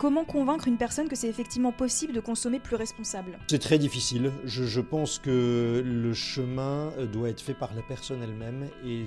comment 0.00 0.24
convaincre 0.24 0.66
une 0.66 0.78
personne 0.78 1.08
que 1.08 1.14
c'est 1.14 1.28
effectivement 1.28 1.72
possible 1.72 2.14
de 2.14 2.20
consommer 2.20 2.58
plus 2.58 2.74
responsable? 2.74 3.38
C'est 3.48 3.58
très 3.58 3.78
difficile. 3.78 4.32
Je, 4.44 4.80
pense 4.80 5.18
que 5.18 5.82
le 5.84 6.14
chemin 6.14 6.90
doit 7.12 7.28
être 7.28 7.42
fait 7.42 7.52
par 7.52 7.74
la 7.74 7.82
personne 7.82 8.22
elle-même 8.22 8.70
et 8.82 9.04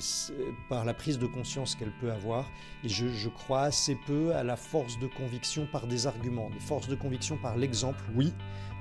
par 0.70 0.86
la 0.86 0.94
prise 0.94 1.18
de 1.18 1.26
conscience 1.26 1.74
qu'elle 1.74 1.92
peut 2.00 2.12
avoir. 2.12 2.48
Et 2.84 2.90
je, 2.90 3.08
je, 3.08 3.28
crois 3.30 3.64
assez 3.64 3.98
peu 4.06 4.36
à 4.36 4.44
la 4.44 4.56
force 4.56 5.00
de 5.00 5.08
conviction 5.08 5.68
par 5.72 5.88
des 5.88 6.06
arguments. 6.06 6.52
Force 6.60 6.88
de 6.88 6.96
conviction 6.96 7.38
par 7.38 7.58
l'exemple, 7.58 8.04
oui. 8.16 8.32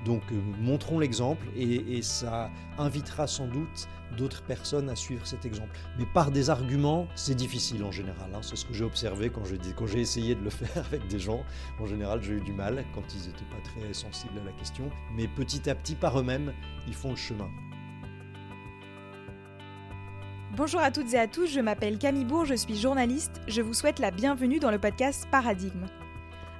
Donc 0.05 0.21
euh, 0.31 0.35
montrons 0.59 0.99
l'exemple 0.99 1.45
et, 1.55 2.01
ça 2.01 2.49
invitera 2.77 3.27
sans 3.27 3.47
doute 3.47 3.87
d'autres 4.17 4.43
personnes 4.43 4.89
à 4.89 4.95
suivre 4.95 5.25
cet 5.25 5.45
exemple. 5.45 5.77
Mais 5.97 6.05
par 6.05 6.31
des 6.31 6.49
arguments, 6.49 7.07
c'est 7.15 7.35
difficile 7.35 7.83
en 7.83 7.91
général. 7.91 8.29
Hein. 8.33 8.41
C'est 8.41 8.55
ce 8.55 8.65
que 8.65 8.73
j'ai 8.73 8.83
observé 8.83 9.29
quand 9.29 9.45
j'ai 9.45 9.99
essayé 9.99 10.35
de 10.35 10.41
le 10.41 10.49
faire 10.51 10.85
avec 10.85 11.07
des 11.07 11.19
gens. 11.19 11.43
En 11.79 11.85
général, 11.85 12.21
j'ai 12.21 12.33
eu 12.33 12.41
du 12.41 12.53
mal 12.53 12.83
quand 12.93 13.03
ils 13.13 13.27
n'étaient 13.27 13.45
pas 13.45 13.61
très 13.63 13.93
sensibles 13.93 14.39
à 14.39 14.43
la 14.43 14.51
question. 14.51 14.89
Mais 15.15 15.27
petit 15.27 15.69
à 15.69 15.75
petit, 15.75 15.95
par 15.95 16.19
eux-mêmes, 16.19 16.53
ils 16.87 16.95
font 16.95 17.11
le 17.11 17.15
chemin. 17.15 17.49
Bonjour 20.55 20.81
à 20.81 20.91
toutes 20.91 21.11
et 21.13 21.19
à 21.19 21.27
tous, 21.27 21.47
je 21.47 21.59
m'appelle 21.59 21.97
Camille 21.97 22.25
Bourg, 22.25 22.45
je 22.45 22.53
suis 22.53 22.77
journaliste. 22.77 23.41
Je 23.47 23.63
vous 23.63 23.73
souhaite 23.73 23.97
la 23.97 24.11
bienvenue 24.11 24.59
dans 24.59 24.69
le 24.69 24.77
podcast 24.77 25.27
Paradigme. 25.31 25.87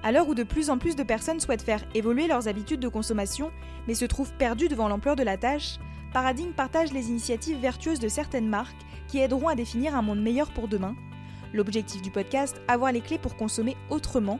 À 0.03 0.11
l'heure 0.11 0.27
où 0.27 0.35
de 0.35 0.43
plus 0.43 0.69
en 0.69 0.77
plus 0.77 0.97
de 0.97 1.03
personnes 1.03 1.39
souhaitent 1.39 1.61
faire 1.61 1.85
évoluer 1.95 2.27
leurs 2.27 2.49
habitudes 2.49 2.81
de 2.81 2.89
consommation, 2.89 3.51
mais 3.87 3.93
se 3.93 4.03
trouvent 4.03 4.33
perdues 4.33 4.67
devant 4.67 4.89
l'ampleur 4.89 5.15
de 5.15 5.23
la 5.23 5.37
tâche, 5.37 5.77
Paradigme 6.13 6.51
partage 6.51 6.91
les 6.91 7.09
initiatives 7.09 7.57
vertueuses 7.57 7.99
de 7.99 8.09
certaines 8.09 8.47
marques 8.47 8.85
qui 9.07 9.19
aideront 9.19 9.47
à 9.47 9.55
définir 9.55 9.95
un 9.95 10.01
monde 10.01 10.21
meilleur 10.21 10.51
pour 10.51 10.67
demain. 10.67 10.95
L'objectif 11.53 12.01
du 12.01 12.11
podcast, 12.11 12.61
avoir 12.67 12.91
les 12.91 13.01
clés 13.01 13.17
pour 13.17 13.35
consommer 13.35 13.77
autrement. 13.89 14.39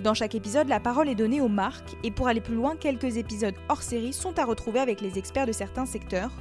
Dans 0.00 0.14
chaque 0.14 0.34
épisode, 0.34 0.68
la 0.68 0.80
parole 0.80 1.08
est 1.08 1.14
donnée 1.14 1.40
aux 1.40 1.48
marques 1.48 1.96
et 2.02 2.10
pour 2.10 2.28
aller 2.28 2.40
plus 2.40 2.56
loin, 2.56 2.76
quelques 2.76 3.16
épisodes 3.16 3.54
hors 3.68 3.82
série 3.82 4.12
sont 4.12 4.38
à 4.38 4.44
retrouver 4.44 4.80
avec 4.80 5.00
les 5.00 5.16
experts 5.16 5.46
de 5.46 5.52
certains 5.52 5.86
secteurs. 5.86 6.32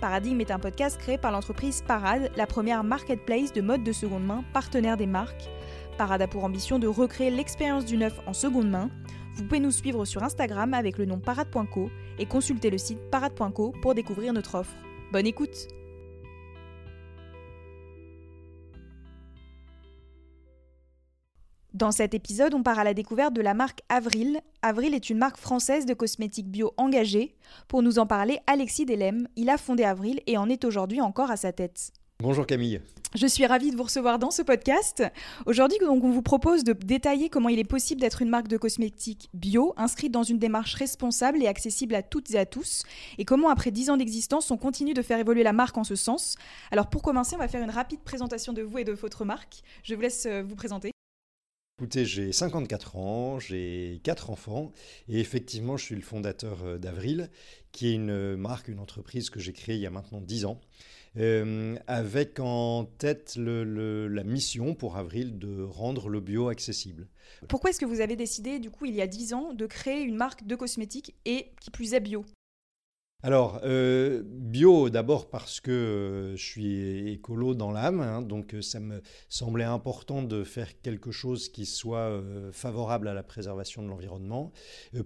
Paradigme 0.00 0.40
est 0.40 0.50
un 0.50 0.58
podcast 0.58 0.98
créé 0.98 1.16
par 1.16 1.32
l'entreprise 1.32 1.82
Parade, 1.82 2.30
la 2.36 2.46
première 2.46 2.84
marketplace 2.84 3.52
de 3.52 3.62
mode 3.62 3.82
de 3.82 3.92
seconde 3.92 4.24
main 4.24 4.44
partenaire 4.52 4.98
des 4.98 5.06
marques. 5.06 5.48
Parade 5.96 6.22
a 6.22 6.28
pour 6.28 6.44
ambition 6.44 6.78
de 6.78 6.86
recréer 6.86 7.30
l'expérience 7.30 7.84
du 7.84 7.96
neuf 7.96 8.20
en 8.26 8.32
seconde 8.32 8.68
main. 8.68 8.90
Vous 9.34 9.44
pouvez 9.44 9.60
nous 9.60 9.70
suivre 9.70 10.04
sur 10.04 10.22
Instagram 10.22 10.74
avec 10.74 10.98
le 10.98 11.06
nom 11.06 11.18
parade.co 11.18 11.90
et 12.18 12.26
consulter 12.26 12.70
le 12.70 12.78
site 12.78 13.10
parade.co 13.10 13.72
pour 13.82 13.94
découvrir 13.94 14.32
notre 14.32 14.56
offre. 14.56 14.74
Bonne 15.12 15.26
écoute 15.26 15.68
Dans 21.72 21.92
cet 21.92 22.14
épisode, 22.14 22.54
on 22.54 22.62
part 22.62 22.78
à 22.78 22.84
la 22.84 22.94
découverte 22.94 23.34
de 23.34 23.42
la 23.42 23.52
marque 23.52 23.82
Avril. 23.90 24.40
Avril 24.62 24.94
est 24.94 25.10
une 25.10 25.18
marque 25.18 25.36
française 25.36 25.84
de 25.84 25.92
cosmétiques 25.92 26.50
bio 26.50 26.72
engagée. 26.78 27.36
Pour 27.68 27.82
nous 27.82 27.98
en 27.98 28.06
parler, 28.06 28.38
Alexis 28.46 28.86
Delem, 28.86 29.28
il 29.36 29.50
a 29.50 29.58
fondé 29.58 29.84
Avril 29.84 30.20
et 30.26 30.38
en 30.38 30.48
est 30.48 30.64
aujourd'hui 30.64 31.02
encore 31.02 31.30
à 31.30 31.36
sa 31.36 31.52
tête. 31.52 31.92
Bonjour 32.22 32.46
Camille. 32.46 32.80
Je 33.14 33.26
suis 33.26 33.44
ravie 33.44 33.70
de 33.70 33.76
vous 33.76 33.82
recevoir 33.82 34.18
dans 34.18 34.30
ce 34.30 34.40
podcast. 34.40 35.02
Aujourd'hui, 35.44 35.76
on 35.86 35.98
vous 35.98 36.22
propose 36.22 36.64
de 36.64 36.72
détailler 36.72 37.28
comment 37.28 37.50
il 37.50 37.58
est 37.58 37.64
possible 37.64 38.00
d'être 38.00 38.22
une 38.22 38.30
marque 38.30 38.48
de 38.48 38.56
cosmétiques 38.56 39.28
bio, 39.34 39.74
inscrite 39.76 40.12
dans 40.12 40.22
une 40.22 40.38
démarche 40.38 40.74
responsable 40.74 41.42
et 41.42 41.46
accessible 41.46 41.94
à 41.94 42.02
toutes 42.02 42.30
et 42.30 42.38
à 42.38 42.46
tous, 42.46 42.84
et 43.18 43.26
comment, 43.26 43.50
après 43.50 43.70
10 43.70 43.90
ans 43.90 43.96
d'existence, 43.98 44.50
on 44.50 44.56
continue 44.56 44.94
de 44.94 45.02
faire 45.02 45.18
évoluer 45.18 45.42
la 45.42 45.52
marque 45.52 45.76
en 45.76 45.84
ce 45.84 45.94
sens. 45.94 46.36
Alors, 46.70 46.88
pour 46.88 47.02
commencer, 47.02 47.36
on 47.36 47.38
va 47.38 47.48
faire 47.48 47.62
une 47.62 47.70
rapide 47.70 48.00
présentation 48.00 48.54
de 48.54 48.62
vous 48.62 48.78
et 48.78 48.84
de 48.84 48.92
votre 48.92 49.26
marque. 49.26 49.62
Je 49.82 49.94
vous 49.94 50.00
laisse 50.00 50.24
euh, 50.24 50.42
vous 50.42 50.56
présenter. 50.56 50.92
Écoutez, 51.78 52.06
j'ai 52.06 52.32
54 52.32 52.96
ans, 52.96 53.38
j'ai 53.38 54.00
4 54.04 54.30
enfants 54.30 54.72
et 55.10 55.20
effectivement, 55.20 55.76
je 55.76 55.84
suis 55.84 55.94
le 55.94 56.00
fondateur 56.00 56.64
euh, 56.64 56.78
d'Avril, 56.78 57.30
qui 57.72 57.88
est 57.88 57.92
une 57.92 58.36
marque, 58.36 58.68
une 58.68 58.78
entreprise 58.78 59.28
que 59.28 59.38
j'ai 59.38 59.52
créée 59.52 59.74
il 59.74 59.82
y 59.82 59.86
a 59.86 59.90
maintenant 59.90 60.22
10 60.22 60.46
ans. 60.46 60.58
Euh, 61.18 61.76
avec 61.86 62.40
en 62.40 62.84
tête 62.84 63.36
la 63.36 64.24
mission 64.24 64.74
pour 64.74 64.96
Avril 64.96 65.38
de 65.38 65.62
rendre 65.62 66.10
le 66.10 66.20
bio 66.20 66.48
accessible. 66.48 67.08
Pourquoi 67.48 67.70
est-ce 67.70 67.80
que 67.80 67.86
vous 67.86 68.00
avez 68.00 68.16
décidé, 68.16 68.58
du 68.58 68.70
coup, 68.70 68.84
il 68.84 68.94
y 68.94 69.00
a 69.00 69.06
10 69.06 69.32
ans, 69.32 69.54
de 69.54 69.66
créer 69.66 70.02
une 70.02 70.16
marque 70.16 70.46
de 70.46 70.54
cosmétiques 70.54 71.14
et 71.24 71.52
qui 71.60 71.70
plus 71.70 71.94
est 71.94 72.00
bio? 72.00 72.24
Alors, 73.22 73.60
euh, 73.64 74.22
bio 74.24 74.90
d'abord 74.90 75.30
parce 75.30 75.60
que 75.60 75.70
euh, 75.70 76.36
je 76.36 76.44
suis 76.44 77.10
écolo 77.10 77.54
dans 77.54 77.72
l'âme, 77.72 78.00
hein, 78.00 78.20
donc 78.20 78.54
euh, 78.54 78.60
ça 78.60 78.78
me 78.78 79.00
semblait 79.30 79.64
important 79.64 80.22
de 80.22 80.44
faire 80.44 80.80
quelque 80.82 81.10
chose 81.10 81.48
qui 81.48 81.64
soit 81.64 82.22
favorable 82.52 83.08
à 83.08 83.14
la 83.14 83.22
préservation 83.22 83.82
de 83.82 83.88
l'environnement. 83.88 84.52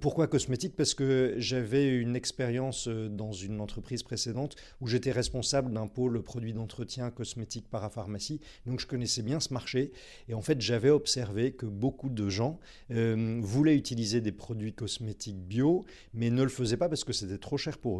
pourquoi 0.00 0.26
cosmétique? 0.26 0.76
Parce 0.76 0.92
que 0.94 1.34
j'avais 1.38 1.88
une 1.88 2.16
expérience 2.16 2.88
dans 2.88 3.32
une 3.32 3.60
entreprise 3.60 4.02
précédente 4.02 4.56
où 4.80 4.86
j'étais 4.86 5.12
responsable 5.12 5.72
d'un 5.72 5.86
pôle 5.86 6.22
produits 6.22 6.52
d'entretien 6.52 7.10
cosmétique 7.10 7.70
parapharmacie, 7.70 8.40
donc 8.66 8.80
je 8.80 8.86
connaissais 8.86 9.22
bien 9.22 9.40
ce 9.40 9.54
marché 9.54 9.92
et 10.28 10.34
en 10.34 10.42
fait 10.42 10.60
j'avais 10.60 10.90
observé 10.90 11.52
que 11.52 11.66
beaucoup 11.66 12.10
de 12.10 12.28
gens 12.28 12.58
voulaient 12.90 13.76
utiliser 13.76 14.20
des 14.20 14.32
produits 14.32 14.74
cosmétiques 14.74 15.40
bio, 15.40 15.84
mais 16.12 16.30
ne 16.30 16.42
le 16.42 16.48
faisaient 16.48 16.76
pas 16.76 16.88
parce 16.88 17.04
que 17.04 17.12
c'était 17.12 17.38
trop 17.38 17.56
cher 17.56 17.78
pour 17.78 17.99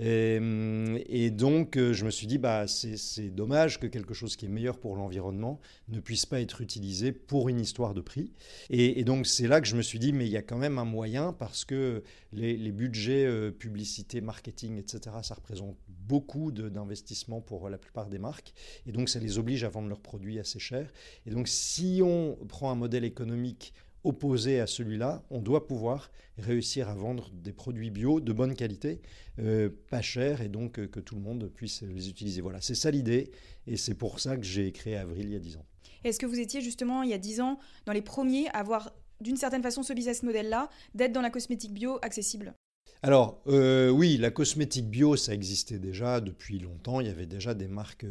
Euh, 0.00 0.98
et, 1.06 1.30
donc, 1.30 1.76
euh, 1.76 1.92
je 1.92 2.04
me 2.04 2.10
suis 2.10 2.26
dit, 2.26 2.38
bah, 2.38 2.66
c'est 2.66 3.30
dommage 3.30 3.78
que 3.78 3.86
quelque 3.86 4.14
chose 4.14 4.36
qui 4.36 4.46
est 4.46 4.48
meilleur 4.48 4.78
pour 4.78 4.96
l'environnement 4.96 5.60
ne 5.88 6.00
puisse 6.00 6.26
pas 6.26 6.40
être 6.40 6.60
utilisé 6.60 7.12
pour 7.12 7.48
une 7.48 7.60
histoire 7.60 7.94
de 7.94 8.00
prix. 8.00 8.32
Et, 8.70 9.04
donc, 9.04 9.26
c'est 9.26 9.46
là 9.46 9.60
que 9.60 9.66
je 9.66 9.76
me 9.76 9.82
suis 9.82 9.98
dit, 9.98 10.12
mais 10.12 10.26
il 10.26 10.32
y 10.32 10.36
a 10.36 10.42
quand 10.42 10.58
même 10.58 10.78
un 10.78 10.84
moyen 10.84 11.32
parce 11.32 11.64
que 11.64 12.02
les, 12.32 12.72
budgets 12.72 13.26
euh, 13.26 13.50
publicité, 13.50 14.20
marketing, 14.20 14.78
etc., 14.78 15.16
ça 15.22 15.34
représente 15.34 15.76
beaucoup 15.88 16.52
d'investissements 16.52 17.40
pour 17.40 17.68
la 17.68 17.78
plupart 17.78 18.08
des 18.08 18.18
marques. 18.18 18.52
Et 18.86 18.92
donc, 18.92 19.08
ça 19.08 19.18
les 19.18 19.38
oblige 19.38 19.64
à 19.64 19.68
vendre 19.68 19.88
leurs 19.88 20.00
produits 20.00 20.38
assez 20.38 20.58
cher. 20.58 20.90
Et 21.26 21.30
donc, 21.30 21.48
si 21.48 22.00
on 22.02 22.36
prend 22.48 22.70
un 22.70 22.74
modèle 22.74 23.04
économique 23.04 23.72
opposé 24.04 24.60
à 24.60 24.66
celui-là, 24.66 25.24
on 25.30 25.40
doit 25.40 25.66
pouvoir 25.66 26.10
réussir 26.38 26.88
à 26.88 26.94
vendre 26.94 27.30
des 27.32 27.52
produits 27.52 27.90
bio 27.90 28.20
de 28.20 28.32
bonne 28.32 28.54
qualité, 28.54 29.00
euh, 29.38 29.70
pas 29.90 30.02
chers, 30.02 30.42
et 30.42 30.48
donc 30.48 30.78
euh, 30.78 30.86
que 30.86 31.00
tout 31.00 31.14
le 31.14 31.20
monde 31.20 31.50
puisse 31.54 31.82
les 31.82 32.08
utiliser. 32.08 32.40
Voilà, 32.40 32.60
c'est 32.60 32.74
ça 32.74 32.90
l'idée, 32.90 33.30
et 33.66 33.76
c'est 33.76 33.94
pour 33.94 34.20
ça 34.20 34.36
que 34.36 34.44
j'ai 34.44 34.70
créé 34.72 34.96
Avril 34.96 35.26
il 35.26 35.32
y 35.32 35.36
a 35.36 35.40
10 35.40 35.56
ans. 35.56 35.66
Est-ce 36.04 36.18
que 36.18 36.26
vous 36.26 36.38
étiez 36.38 36.60
justement, 36.60 37.02
il 37.02 37.10
y 37.10 37.14
a 37.14 37.18
10 37.18 37.40
ans, 37.40 37.58
dans 37.86 37.92
les 37.92 38.02
premiers 38.02 38.48
à 38.48 38.58
avoir 38.58 38.92
d'une 39.20 39.36
certaine 39.36 39.62
façon 39.62 39.82
ce 39.82 39.92
business 39.92 40.22
model-là, 40.22 40.68
d'être 40.94 41.12
dans 41.12 41.22
la 41.22 41.30
cosmétique 41.30 41.72
bio 41.72 41.98
accessible? 42.02 42.54
Alors 43.04 43.42
euh, 43.48 43.90
oui, 43.90 44.16
la 44.16 44.30
cosmétique 44.30 44.88
bio, 44.88 45.14
ça 45.14 45.34
existait 45.34 45.78
déjà 45.78 46.22
depuis 46.22 46.58
longtemps. 46.58 47.00
Il 47.00 47.06
y 47.06 47.10
avait 47.10 47.26
déjà 47.26 47.52
des 47.52 47.68
marques 47.68 48.06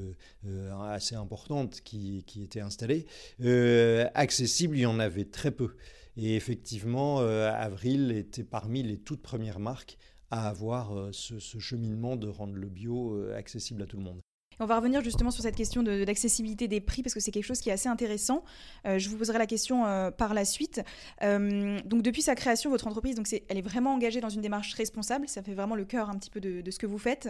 euh, 0.46 0.72
assez 0.84 1.16
importantes 1.16 1.82
qui, 1.84 2.24
étaient 2.40 2.62
installées. 2.62 3.08
Euh, 3.42 4.08
accessible, 4.14 4.78
il 4.78 4.82
y 4.82 4.86
en 4.86 5.00
avait 5.00 5.26
très 5.26 5.50
peu. 5.50 5.78
Et 6.16 6.36
effectivement, 6.36 7.22
Avril 7.22 8.12
était 8.12 8.44
parmi 8.44 8.84
les 8.84 8.98
toutes 9.00 9.24
premières 9.24 9.60
marques 9.60 9.98
à 10.30 10.48
avoir 10.48 11.10
ce, 11.12 11.40
cheminement 11.40 12.16
de 12.16 12.28
rendre 12.28 12.54
le 12.54 12.70
bio 12.70 13.20
accessible 13.36 13.82
à 13.82 13.88
tout 13.88 13.98
le 13.98 14.04
monde 14.04 14.22
on 14.64 14.66
va 14.66 14.78
revenir 14.78 15.02
justement 15.02 15.30
sur 15.30 15.44
cette 15.44 15.56
question 15.56 15.84
d'accessibilité 15.84 16.68
des 16.68 16.80
prix 16.80 17.04
parce 17.04 17.14
que 17.14 17.20
c'est 17.20 17.32
quelque 17.32 17.46
chose 17.46 17.60
qui 17.60 17.70
est 17.70 17.74
assez 17.74 17.90
intéressant. 17.90 18.44
Euh, 18.86 18.98
je 18.98 19.10
vous 19.10 19.18
poserai 19.18 19.38
la 19.38 19.46
question 19.46 19.86
euh, 19.86 20.10
par 20.10 20.34
la 20.34 20.46
suite. 20.46 20.82
Euh, 21.22 21.80
donc 21.86 22.02
depuis 22.02 22.22
sa 22.22 22.34
création, 22.36 22.70
votre 22.70 22.88
entreprise, 22.88 23.16
donc 23.16 23.28
elle 23.32 23.58
est 23.58 23.62
vraiment 23.62 23.94
engagée 23.94 24.22
dans 24.22 24.30
une 24.30 24.42
démarche 24.42 24.74
responsable. 24.76 25.28
Ça 25.28 25.44
fait 25.44 25.54
vraiment 25.54 25.76
le 25.76 25.86
cœur 25.86 26.10
un 26.10 26.16
petit 26.16 26.30
peu 26.30 26.40
de, 26.40 26.62
de 26.62 26.72
ce 26.72 26.80
que 26.80 26.88
vous 26.88 26.98
faites. 26.98 27.30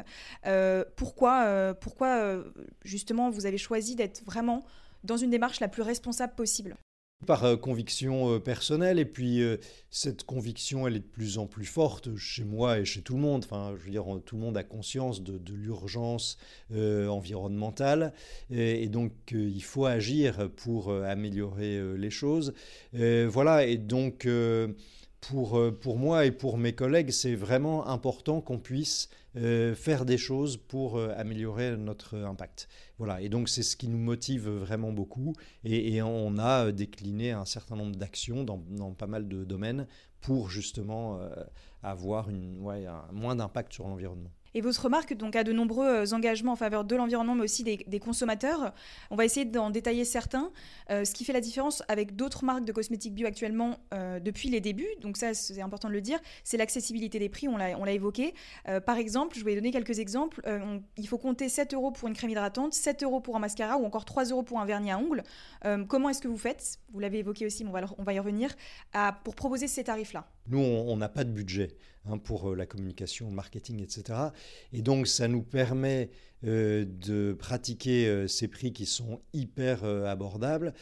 pourquoi, 0.96 1.74
pourquoi 1.82 2.44
justement 2.84 3.30
vous 3.30 3.46
avez 3.46 3.58
choisi 3.58 3.96
d'être 3.96 4.24
vraiment 4.26 4.64
dans 5.04 5.18
une 5.18 5.32
démarche 5.32 5.60
la 5.60 5.68
plus 5.68 5.82
responsable 5.82 6.36
possible? 6.36 6.78
Par 7.24 7.44
euh, 7.44 7.56
conviction 7.58 8.36
euh, 8.36 8.40
personnelle, 8.40 9.00
et 9.00 9.06
puis 9.06 9.42
euh, 9.42 9.58
cette 9.90 10.24
conviction, 10.24 10.88
elle 10.88 10.98
est 10.98 11.00
de 11.00 11.06
plus 11.06 11.38
en 11.38 11.48
plus 11.48 11.66
forte 11.66 12.16
chez 12.18 12.44
moi 12.44 12.80
et 12.80 12.86
chez 12.86 13.02
tout 13.02 13.16
le 13.16 13.22
monde. 13.22 13.44
Enfin, 13.46 13.74
je 13.78 13.86
veux 13.86 13.92
dire, 13.92 14.06
tout 14.26 14.36
le 14.36 14.42
monde 14.42 14.58
a 14.58 14.64
conscience 14.64 15.24
de, 15.24 15.40
l'urgence 15.54 16.38
environnementale, 16.72 18.14
et, 18.50 18.88
donc 18.88 19.12
il 19.32 19.64
faut 19.64 19.86
agir 19.86 20.50
pour 20.56 20.92
améliorer 20.92 21.80
les 21.96 22.10
choses. 22.10 22.54
voilà, 22.94 23.66
et 23.66 23.78
donc 23.78 24.28
pour, 25.22 25.62
pour 25.80 25.98
moi 25.98 26.26
et 26.26 26.32
pour 26.32 26.58
mes 26.58 26.74
collègues, 26.74 27.12
c'est 27.12 27.36
vraiment 27.36 27.88
important 27.88 28.42
qu'on 28.42 28.60
puisse 28.60 29.10
euh, 29.36 29.74
faire 29.74 30.06
des 30.06 30.18
choses 30.18 30.58
pour 30.58 30.98
euh, 30.98 31.12
améliorer 31.18 31.76
notre 31.76 32.18
impact. 32.20 32.68
Voilà, 33.00 33.20
et 33.22 33.30
donc 33.30 33.50
c'est 33.50 33.64
ce 33.64 33.76
qui 33.76 33.88
nous 33.88 33.98
motive 33.98 34.48
vraiment 34.48 34.92
beaucoup, 34.92 35.34
et, 35.64 36.02
on 36.04 36.38
a 36.38 36.72
décliné 36.72 37.32
un 37.32 37.46
certain 37.46 37.76
nombre 37.76 37.96
d'actions 37.96 38.44
dans, 38.44 38.94
pas 38.94 39.08
mal 39.08 39.28
de 39.28 39.44
domaines 39.44 39.88
pour 40.22 40.50
justement 40.50 41.20
euh, 41.20 41.30
avoir 41.82 42.30
ouais, 42.60 42.86
moins 43.12 43.36
d'impact 43.36 43.74
sur 43.74 43.88
l'environnement. 43.88 44.32
Et 44.56 44.62
votre 44.62 44.90
marque 44.90 45.14
donc, 45.16 45.36
a 45.36 45.44
de 45.44 45.52
nombreux 45.52 45.88
euh, 45.88 46.14
engagements 46.14 46.54
en 46.54 46.56
faveur 46.56 46.84
de 46.84 46.96
l'environnement, 46.96 47.36
mais 47.36 47.44
aussi 47.44 47.64
des, 47.64 48.00
consommateurs. 48.00 48.74
On 49.12 49.16
va 49.16 49.26
essayer 49.26 49.46
d'en 49.46 49.70
détailler 49.70 50.06
certains. 50.06 50.52
Euh, 50.90 51.06
ce 51.06 51.14
qui 51.14 51.26
fait 51.26 51.34
la 51.34 51.42
différence 51.42 51.84
avec 51.88 52.16
d'autres 52.16 52.44
marques 52.44 52.66
de 52.66 52.72
cosmétiques 52.72 53.14
bio 53.14 53.28
actuellement 53.28 53.80
euh, 53.94 54.20
depuis 54.20 54.50
les 54.50 54.62
débuts, 54.62 54.88
donc 55.02 55.18
ça 55.18 55.34
c'est 55.34 55.62
important 55.62 55.88
de 55.88 55.94
le 55.94 56.02
dire, 56.02 56.20
c'est 56.44 56.58
l'accessibilité 56.58 57.20
des 57.20 57.30
prix, 57.30 57.48
on 57.48 57.58
l'a 57.58 57.92
évoqué. 57.92 58.34
par 58.86 58.98
exemple, 58.98 59.38
je 59.38 59.44
vais 59.44 59.56
donner 59.56 59.72
quelques 59.72 60.00
exemples. 60.00 60.42
il 60.98 61.08
faut 61.08 61.18
compter 61.18 61.50
7 61.50 61.74
euros 61.74 61.92
pour 61.92 62.08
une 62.08 62.14
crème 62.14 62.32
hydratante, 62.32 62.74
7 62.74 63.04
euros 63.04 63.20
pour 63.20 63.36
un 63.36 63.40
mascara 63.40 63.78
ou 63.78 63.86
encore 63.86 64.06
3 64.06 64.26
euros 64.26 64.44
pour 64.44 64.60
un 64.60 64.66
vernis 64.66 64.92
à 64.92 64.98
ongles. 64.98 65.24
comment 65.88 66.10
est-ce 66.10 66.22
que 66.22 66.28
vous 66.28 66.38
faites? 66.38 66.80
Vous 66.92 67.00
l'avez 67.00 67.20
évoqué 67.20 67.46
aussi, 67.46 67.64
mais 67.64 67.70
on 67.70 67.74
va, 67.74 67.82
on 67.98 68.04
va 68.04 68.14
y 68.14 68.20
revenir, 68.20 68.50
pour 69.24 69.36
proposer 69.36 69.68
ces 69.68 69.84
tarifs-là. 69.84 70.28
Nous, 70.48 70.60
on 70.60 70.98
n'a 70.98 71.10
pas 71.10 71.24
de 71.24 71.32
budget. 71.32 71.78
Hein, 72.06 72.18
pour 72.18 72.52
euh, 72.52 72.56
la 72.56 72.66
communication, 72.66 73.30
le 73.30 73.34
marketing, 73.34 73.82
etc. 73.82 74.20
Et 74.74 74.82
donc 74.82 75.08
ça 75.08 75.30
nous 75.30 75.42
permet 75.42 76.10
euh, 76.44 76.84
de 76.86 77.32
pratiquer 77.32 78.08
euh, 78.08 78.28
ces 78.28 78.50
prix 78.50 78.74
qui 78.74 78.86
sont 78.86 79.22
hyper 79.32 79.86
abordables, 79.86 80.74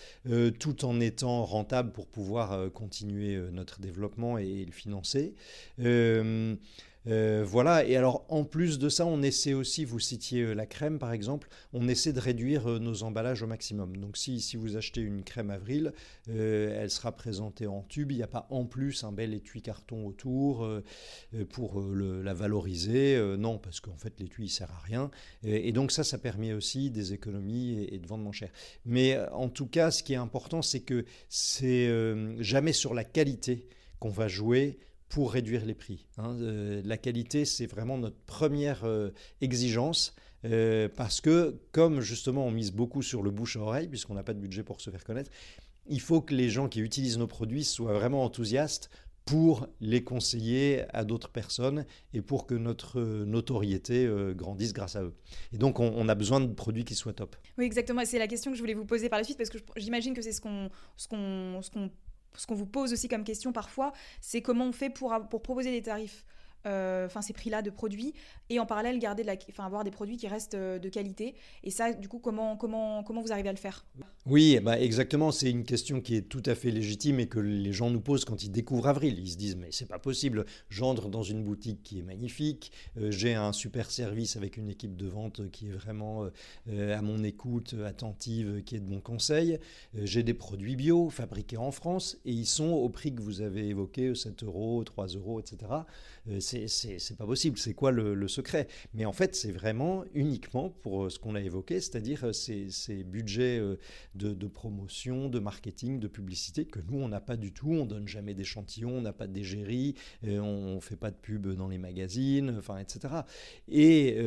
tout 0.59 0.83
en 0.83 1.00
étant 1.00 1.45
rentables 1.45 1.91
pour 1.91 2.07
pouvoir 2.07 2.71
continuer 2.71 3.38
notre 3.51 3.79
développement 3.79 4.38
et, 4.38 4.65
le 4.65 4.71
financer. 4.71 5.35
Euh, 7.07 7.44
voilà, 7.45 7.83
et 7.83 7.95
alors 7.95 8.25
en 8.30 8.44
plus 8.44 8.77
de 8.77 8.88
ça, 8.88 9.06
on 9.06 9.24
essaie 9.24 9.53
aussi, 9.53 9.86
vous 9.86 10.00
citiez 10.00 10.44
euh, 10.44 10.53
la 10.53 10.68
crème 10.68 11.00
par 11.00 11.12
exemple, 11.13 11.50
on 11.74 11.88
essaie 11.88 12.13
de 12.13 12.19
réduire 12.19 12.69
euh, 12.69 12.80
nos 12.80 13.01
emballages 13.03 13.42
au 13.42 13.48
maximum. 13.48 13.98
Donc 13.98 14.18
si, 14.18 14.39
si 14.39 14.56
vous 14.56 14.77
achetez 14.77 15.01
une 15.01 15.24
crème 15.24 15.50
Avril, 15.50 15.94
elle 16.27 16.92
sera 16.92 17.12
présentée 17.12 17.65
en 17.68 17.81
tube, 17.81 18.12
il 18.12 18.18
n'y 18.18 18.24
a 18.24 18.27
pas 18.27 18.48
en 18.51 18.65
plus 18.65 19.03
un 19.03 19.12
bel 19.12 19.33
étui 19.33 19.62
carton 19.62 20.06
autour 20.06 20.68
pour 21.50 21.81
la 21.81 22.33
valoriser. 22.33 23.19
non, 23.38 23.57
parce 23.57 23.80
qu'en 23.80 23.95
fait 23.95 24.19
l'étui 24.19 24.45
il 24.45 24.50
sert 24.50 24.71
à 24.71 24.80
rien. 24.80 25.09
Et, 25.44 25.71
donc 25.71 25.92
ça, 25.92 26.03
ça 26.03 26.18
permet 26.18 26.53
aussi 26.53 26.89
des 26.89 27.13
économies 27.13 27.80
et, 27.80 27.95
et 27.95 28.00
de 28.00 28.07
vendre 28.07 28.24
moins 28.24 28.31
cher. 28.31 28.50
Mais 28.86 29.18
en 29.31 29.50
tout 29.50 29.68
cas, 29.68 29.92
ce 29.92 30.03
qui 30.03 30.13
est 30.13 30.18
important, 30.18 30.62
c'est 30.62 30.81
que 30.81 31.06
c'est 31.30 31.89
jamais 32.39 32.74
sur 32.74 32.94
la 32.94 33.03
qualité 33.03 33.68
qu'on 34.00 34.09
va 34.09 34.27
jouer 34.27 34.80
pour 35.11 35.33
réduire 35.33 35.65
les 35.65 35.75
prix. 35.75 36.07
Hein. 36.17 36.37
Euh, 36.39 36.81
la 36.85 36.97
qualité, 36.97 37.43
c'est 37.43 37.67
vraiment 37.67 37.97
notre 37.97 38.19
première 38.25 38.85
euh, 38.85 39.11
exigence. 39.41 40.15
Euh, 40.43 40.89
parce 40.95 41.21
que, 41.21 41.59
comme 41.71 42.01
justement 42.01 42.47
on 42.47 42.51
mise 42.51 42.71
beaucoup 42.71 43.03
sur 43.03 43.21
le 43.21 43.29
bouche 43.29 43.57
à 43.57 43.59
oreille, 43.59 43.87
puisqu'on 43.87 44.15
n'a 44.15 44.23
pas 44.23 44.33
de 44.33 44.39
budget 44.39 44.63
pour 44.63 44.81
se 44.81 44.89
faire 44.89 45.03
connaître, 45.03 45.29
il 45.85 45.99
faut 45.99 46.21
que 46.21 46.33
les 46.33 46.49
gens 46.49 46.67
qui 46.67 46.79
utilisent 46.79 47.19
nos 47.19 47.27
produits 47.27 47.63
soient 47.63 47.93
vraiment 47.93 48.23
enthousiastes 48.23 48.89
pour 49.25 49.67
les 49.81 50.03
conseiller 50.03 50.83
à 50.95 51.03
d'autres 51.03 51.29
personnes 51.29 51.85
et 52.13 52.21
pour 52.21 52.47
que 52.47 52.55
notre 52.55 53.01
notoriété 53.01 54.09
grandisse 54.35 54.73
grâce 54.73 54.95
à 54.95 55.03
eux. 55.03 55.13
Et 55.53 55.57
donc, 55.59 55.79
on, 55.79 56.09
a 56.09 56.15
besoin 56.15 56.39
de 56.39 56.51
produits 56.51 56.85
qui 56.85 56.95
soient 56.95 57.13
top. 57.13 57.35
Oui, 57.59 57.65
exactement. 57.65 58.01
C'est 58.03 58.17
la 58.17 58.27
question 58.27 58.49
que 58.49 58.57
je 58.57 58.63
voulais 58.63 58.73
vous 58.73 58.85
poser 58.85 59.09
par 59.09 59.19
la 59.19 59.23
suite 59.23 59.37
parce 59.37 59.51
que 59.51 59.59
j'imagine 59.77 60.15
que 60.15 60.23
c'est 60.23 60.31
ce 60.31 60.41
qu'on 60.41 60.71
ce 60.97 61.07
qu'on 61.07 61.91
ce 62.35 62.47
qu'on 62.47 62.55
vous 62.55 62.65
pose 62.65 62.93
aussi 62.93 63.07
comme 63.07 63.23
question 63.23 63.51
parfois, 63.51 63.93
c'est 64.21 64.41
comment 64.41 64.65
on 64.65 64.71
fait 64.71 64.89
pour, 64.89 65.13
proposer 65.29 65.71
des 65.71 65.81
tarifs 65.81 66.25
enfin 66.65 67.21
ces 67.21 67.33
prix-là 67.33 67.61
de 67.61 67.69
produits 67.69 68.13
et 68.51 68.59
en 68.59 68.65
parallèle 68.65 68.99
garder 68.99 69.23
la, 69.23 69.35
enfin 69.49 69.65
avoir 69.65 69.83
des 69.83 69.91
produits 69.91 70.17
qui 70.17 70.27
restent 70.27 70.55
euh, 70.55 70.77
de 70.77 70.89
qualité. 70.89 71.35
Et 71.63 71.71
ça 71.71 71.93
du 71.93 72.07
coup 72.07 72.19
comment 72.19 72.57
comment 72.57 73.03
comment 73.03 73.21
vous 73.21 73.31
arrivez 73.31 73.49
à 73.49 73.53
le 73.53 73.57
faire? 73.57 73.85
Oui 74.25 74.59
bah 74.61 74.79
exactement. 74.79 75.31
C'est 75.31 75.49
une 75.49 75.63
question 75.63 76.01
qui 76.01 76.15
est 76.15 76.23
tout 76.23 76.43
à 76.45 76.55
fait 76.55 76.69
légitime 76.69 77.19
et 77.19 77.27
que 77.27 77.39
les 77.39 77.71
gens 77.71 77.89
nous 77.89 78.01
posent 78.01 78.25
quand 78.25 78.43
ils 78.43 78.51
découvrent 78.51 78.87
Avril. 78.87 79.17
Ils 79.19 79.31
se 79.31 79.37
disent 79.37 79.55
mais 79.55 79.69
c'est 79.71 79.87
pas 79.87 79.99
possible. 79.99 80.45
J'entre 80.69 81.09
dans 81.09 81.23
une 81.23 81.43
boutique 81.43 81.81
qui 81.83 81.99
est 81.99 82.03
magnifique. 82.03 82.71
Euh, 82.97 83.09
j'ai 83.09 83.33
un 83.33 83.53
super 83.53 83.89
service 83.89 84.35
avec 84.35 84.57
une 84.57 84.69
équipe 84.69 84.97
de 84.97 85.07
vente 85.07 85.49
qui 85.51 85.69
est 85.69 85.71
vraiment 85.71 86.29
à 86.67 87.01
mon 87.01 87.23
écoute 87.23 87.75
attentive 87.85 88.63
qui 88.63 88.75
est 88.75 88.79
de 88.79 88.89
mon 88.89 88.99
conseil 88.99 89.59
j'ai 89.93 90.23
des 90.23 90.33
produits 90.33 90.75
bio 90.75 91.09
fabriqués 91.09 91.57
en 91.57 91.71
France 91.71 92.17
et 92.25 92.31
ils 92.31 92.45
sont 92.45 92.71
au 92.71 92.89
prix 92.89 93.13
que 93.13 93.21
vous 93.21 93.41
avez 93.41 93.67
évoqué 93.67 94.13
7 94.13 94.43
euros 94.43 94.83
3 94.83 95.07
euros 95.07 95.39
etc 95.39 95.57
c'est 96.39 97.18
pas 97.18 97.25
possible. 97.25 97.57
C'est 97.57 97.73
quoi 97.73 97.91
le, 97.91 98.27
secret? 98.27 98.68
Mais 98.94 99.06
en 99.06 99.13
fait, 99.13 99.35
c'est 99.35 99.51
vraiment 99.51 100.03
uniquement 100.13 100.69
pour 100.69 101.06
euh, 101.06 101.09
ce 101.09 101.19
qu'on 101.19 101.35
a 101.35 101.41
évoqué, 101.41 101.81
c'est-à-dire 101.81 102.25
euh, 102.25 102.33
ces, 102.33 103.03
budgets 103.03 103.59
euh, 103.59 103.77
de, 104.15 104.47
promotion, 104.47 105.29
de 105.29 105.39
marketing, 105.39 106.00
de 106.00 106.07
publicité 106.07 106.65
que 106.65 106.79
nous, 106.79 107.00
on 107.00 107.09
n'a 107.09 107.21
pas 107.21 107.38
du 107.38 107.51
tout. 107.51 107.71
On 107.71 107.85
donne 107.85 108.07
jamais 108.07 108.33
d'échantillons, 108.33 108.97
on 108.97 109.01
n'a 109.01 109.13
pas 109.13 109.27
d'égérie, 109.27 109.95
on 110.23 110.75
ne 110.75 110.79
fait 110.79 110.95
pas 110.95 111.12
de 111.12 111.15
pub 111.15 111.47
dans 111.47 111.68
les 111.68 111.77
magazines, 111.77 112.56
enfin, 112.57 112.77
etc. 112.77 113.13
Et 113.67 114.17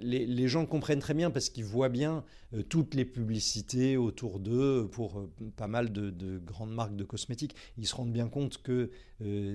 les, 0.00 0.48
gens 0.48 0.66
comprennent 0.66 1.00
très 1.00 1.14
bien 1.14 1.30
parce 1.30 1.50
qu'ils 1.50 1.64
voient 1.64 1.88
bien 1.88 2.24
toutes 2.68 2.94
les 2.94 3.04
publicités 3.04 3.96
autour 3.96 4.40
d'eux 4.40 4.88
pour 4.90 5.28
pas 5.56 5.68
mal 5.68 5.92
de, 5.92 6.10
de, 6.10 6.38
grandes 6.38 6.74
marques 6.74 6.96
de 6.96 7.04
cosmétiques. 7.04 7.54
Ils 7.78 7.86
se 7.86 7.94
rendent 7.94 8.12
bien 8.12 8.28
compte 8.28 8.62
que 8.62 8.90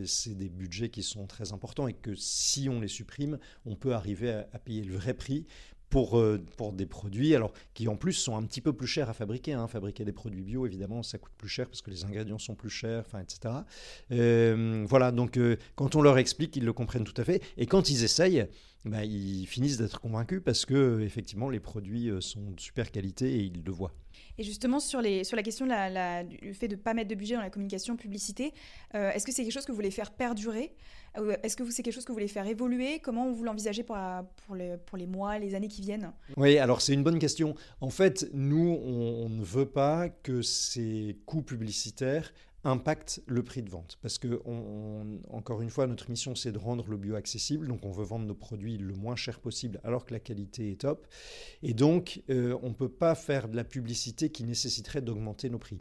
c'est 0.06 0.36
des 0.36 0.50
budgets 0.50 0.90
qui 0.90 1.04
sont 1.04 1.28
très 1.28 1.54
importants 1.54 1.88
et 1.88 1.94
que 1.94 2.16
si 2.16 2.70
on 2.70 2.80
les 2.80 2.88
supprime, 2.88 3.38
on 3.66 3.76
peut 3.76 3.94
arriver 3.94 4.32
à, 4.32 4.60
payer 4.60 4.84
le 4.84 4.96
vrai 4.96 5.14
prix 5.14 5.46
pour, 5.90 6.20
euh, 6.20 6.44
pour 6.58 6.74
des 6.74 6.86
produits 6.86 7.36
alors 7.36 7.54
qui 7.74 7.88
en 7.88 7.96
plus 7.96 8.14
sont 8.14 8.36
un 8.36 8.44
petit 8.44 8.62
peu 8.62 8.74
plus 8.74 8.88
chers 8.88 9.10
à 9.10 9.14
fabriquer. 9.14 9.54
Hein. 9.54 9.68
Fabriquer 9.68 10.06
des 10.06 10.12
produits 10.12 10.42
bio, 10.42 10.66
évidemment, 10.66 11.04
ça 11.04 11.18
coûte 11.18 11.34
plus 11.38 11.50
cher 11.50 11.68
parce 11.68 11.82
que 11.82 11.90
les 11.90 12.04
ingrédients 12.04 12.40
sont 12.40 12.56
plus 12.56 12.70
chers, 12.70 13.02
enfin, 13.02 13.20
etc. 13.20 13.54
Euh, 14.12 14.86
voilà, 14.88 15.12
donc 15.12 15.38
euh, 15.38 15.58
quand 15.76 15.96
on 15.96 16.02
leur 16.02 16.18
explique, 16.18 16.56
ils 16.56 16.66
le 16.66 16.74
comprennent 16.74 17.06
tout 17.06 17.20
à 17.20 17.24
fait. 17.24 17.42
Et 17.58 17.66
quand 17.66 17.90
ils 17.90 18.04
essayent, 18.04 18.48
bah, 18.86 19.04
ils 19.04 19.46
finissent 19.46 19.78
d'être 19.78 20.00
convaincus 20.00 20.42
parce 20.44 20.66
que 20.66 21.02
effectivement 21.02 21.50
les 21.50 21.60
produits 21.60 22.10
sont 22.20 22.52
de 22.52 22.60
super 22.60 22.92
qualité 22.92 23.36
et 23.36 23.40
ils 23.40 23.64
le 23.64 23.72
voient. 23.72 23.94
Et 24.40 24.44
justement, 24.44 24.80
sur, 24.80 25.02
les, 25.02 25.24
sur 25.24 25.36
la 25.36 25.44
question 25.44 25.66
du 26.26 26.54
fait 26.54 26.68
de 26.68 26.76
ne 26.76 26.82
pas 26.82 26.94
mettre 26.94 27.10
de 27.10 27.16
budget 27.16 27.36
dans 27.36 27.42
la 27.42 27.50
communication, 27.50 27.96
publicité, 27.96 28.54
est-ce 28.94 29.26
que 29.26 29.32
c'est 29.32 29.44
quelque 29.44 29.54
chose 29.54 29.66
que 29.66 29.72
vous 29.72 29.76
voulez 29.76 29.92
faire 29.92 30.12
perdurer? 30.12 30.76
Est-ce 31.44 31.56
que 31.56 31.70
c'est 31.72 31.84
quelque 31.84 31.94
chose 31.94 32.06
que 32.06 32.12
vous 32.12 32.16
voulez 32.16 32.28
faire 32.28 32.48
évoluer? 32.48 33.00
Comment 33.00 33.32
vous 33.32 33.44
l'envisagez 33.44 33.84
pour, 33.84 33.98
pour, 34.46 34.56
les, 34.56 34.78
pour 34.78 34.98
les 34.98 35.08
mois, 35.08 35.40
les 35.40 35.56
années 35.56 35.68
qui 35.68 35.82
viennent? 35.82 36.12
Oui, 36.36 36.58
alors 36.58 36.82
c'est 36.82 36.94
une 36.94 37.04
bonne 37.04 37.20
question. 37.20 37.56
En 37.82 37.90
fait, 37.90 38.30
nous, 38.34 38.80
on, 38.84 39.30
ne 39.30 39.44
veut 39.44 39.66
pas 39.66 40.10
que 40.10 40.42
ces 40.42 41.18
coûts 41.26 41.42
publicitaires 41.42 42.34
impactent 42.68 43.22
le 43.28 43.44
prix 43.44 43.64
de 43.64 43.70
vente. 43.70 43.98
Parce 44.02 44.18
que, 44.18 44.42
encore 45.30 45.62
une 45.62 45.70
fois, 45.70 45.88
notre 45.88 46.10
mission, 46.10 46.36
c'est 46.36 46.52
de 46.52 46.58
rendre 46.58 46.86
le 46.90 46.98
bio 46.98 47.16
accessible. 47.16 47.68
Donc, 47.68 47.86
on 47.86 47.92
veut 47.92 48.04
vendre 48.04 48.26
nos 48.26 48.36
produits 48.36 48.78
le 48.78 48.94
moins 48.94 49.16
cher 49.16 49.40
possible 49.40 49.80
alors 49.84 50.06
que 50.06 50.14
la 50.14 50.20
qualité 50.20 50.72
est 50.72 50.82
top. 50.82 51.08
Et 51.64 51.74
donc, 51.74 52.22
euh, 52.30 52.58
on 52.62 52.70
ne 52.70 52.74
peut 52.74 52.90
pas 52.90 53.16
faire 53.16 53.48
de 53.48 53.56
la 53.56 53.64
publicité 53.64 54.30
qui 54.30 54.44
nécessiterait 54.44 55.02
d'augmenter 55.02 55.50
nos 55.50 55.60
prix. 55.60 55.80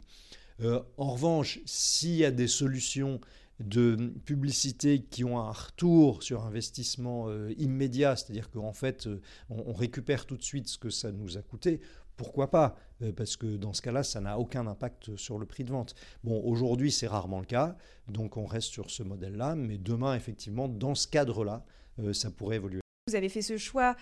Euh, 0.61 0.81
en 0.97 1.11
revanche, 1.11 1.59
s'il 1.65 2.15
y 2.15 2.25
a 2.25 2.31
des 2.31 2.47
solutions 2.47 3.19
de 3.59 4.13
publicités 4.23 5.01
qui 5.01 5.23
ont 5.23 5.39
un 5.39 5.51
retour 5.51 6.23
sur 6.23 6.45
investissement 6.45 7.27
euh, 7.27 7.53
immédiat, 7.57 8.15
c'est-à-dire 8.15 8.49
qu'en 8.49 8.71
fait, 8.71 9.09
on, 9.49 9.73
récupère 9.73 10.25
tout 10.25 10.37
de 10.37 10.43
suite 10.43 10.67
ce 10.67 10.77
que 10.77 10.89
ça 10.89 11.11
nous 11.11 11.37
a 11.37 11.41
coûté. 11.41 11.81
Pourquoi 12.15 12.49
pas? 12.49 12.77
Parce 13.15 13.37
que 13.37 13.57
dans 13.57 13.73
ce 13.73 13.81
cas-là, 13.81 14.03
ça 14.03 14.21
n'a 14.21 14.39
aucun 14.39 14.65
impact 14.67 15.15
sur 15.17 15.37
le 15.37 15.45
prix 15.45 15.63
de 15.63 15.71
vente. 15.71 15.93
Bon, 16.23 16.41
aujourd'hui, 16.43 16.91
c'est 16.91 17.07
rarement 17.07 17.39
le 17.39 17.45
cas, 17.45 17.75
donc 18.07 18.37
on 18.37 18.45
reste 18.45 18.69
sur 18.69 18.89
ce 18.89 19.03
modèle-là, 19.03 19.55
mais 19.55 19.77
demain, 19.77 20.15
effectivement, 20.15 20.67
dans 20.67 20.95
ce 20.95 21.07
cadre-là, 21.07 21.63
ça 22.13 22.31
pourrait 22.31 22.55
évoluer. 22.55 22.81
Vous 23.07 23.15
avez 23.15 23.29
fait 23.29 23.41
ce 23.41 23.57
choix 23.57 23.95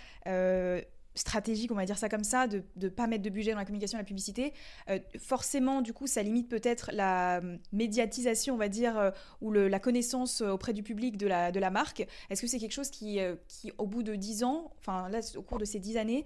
stratégique, 1.16 1.72
on 1.72 1.76
va 1.76 1.86
dire 1.86 1.98
ça 1.98 2.10
comme 2.10 2.24
ça, 2.24 2.48
de 2.48 2.64
ne 2.76 2.90
pas 2.90 3.08
mettre 3.08 3.24
de 3.24 3.30
budget 3.30 3.52
dans 3.52 3.58
la 3.58 3.66
communication, 3.66 3.98
la 3.98 4.04
publicité, 4.04 4.54
euh, 4.90 5.00
forcément, 5.18 5.82
du 5.82 5.94
coup, 5.94 6.08
ça 6.08 6.22
limite 6.22 6.50
peut-être 6.50 6.90
la 6.94 7.38
euh, 7.38 7.58
médiatisation, 7.72 8.54
on 8.54 8.58
va 8.58 8.68
dire, 8.68 8.98
euh, 8.98 9.12
ou 9.42 9.52
la 9.52 9.80
connaissance 9.80 10.42
auprès 10.42 10.74
du 10.74 10.84
public 10.84 11.18
de 11.18 11.28
la, 11.28 11.52
de 11.52 11.60
la 11.60 11.70
marque. 11.70 12.06
Est-ce 12.30 12.42
que 12.42 12.48
c'est 12.48 12.60
quelque 12.60 12.74
chose 12.74 12.90
qui, 12.90 13.20
qui, 13.48 13.72
au 13.78 13.86
bout 13.86 14.04
de 14.04 14.16
dix 14.16 14.44
ans, 14.44 14.72
enfin 14.80 15.08
là, 15.10 15.20
au 15.38 15.42
cours 15.42 15.58
de 15.58 15.66
ces 15.66 15.80
dix 15.80 15.98
années, 15.98 16.26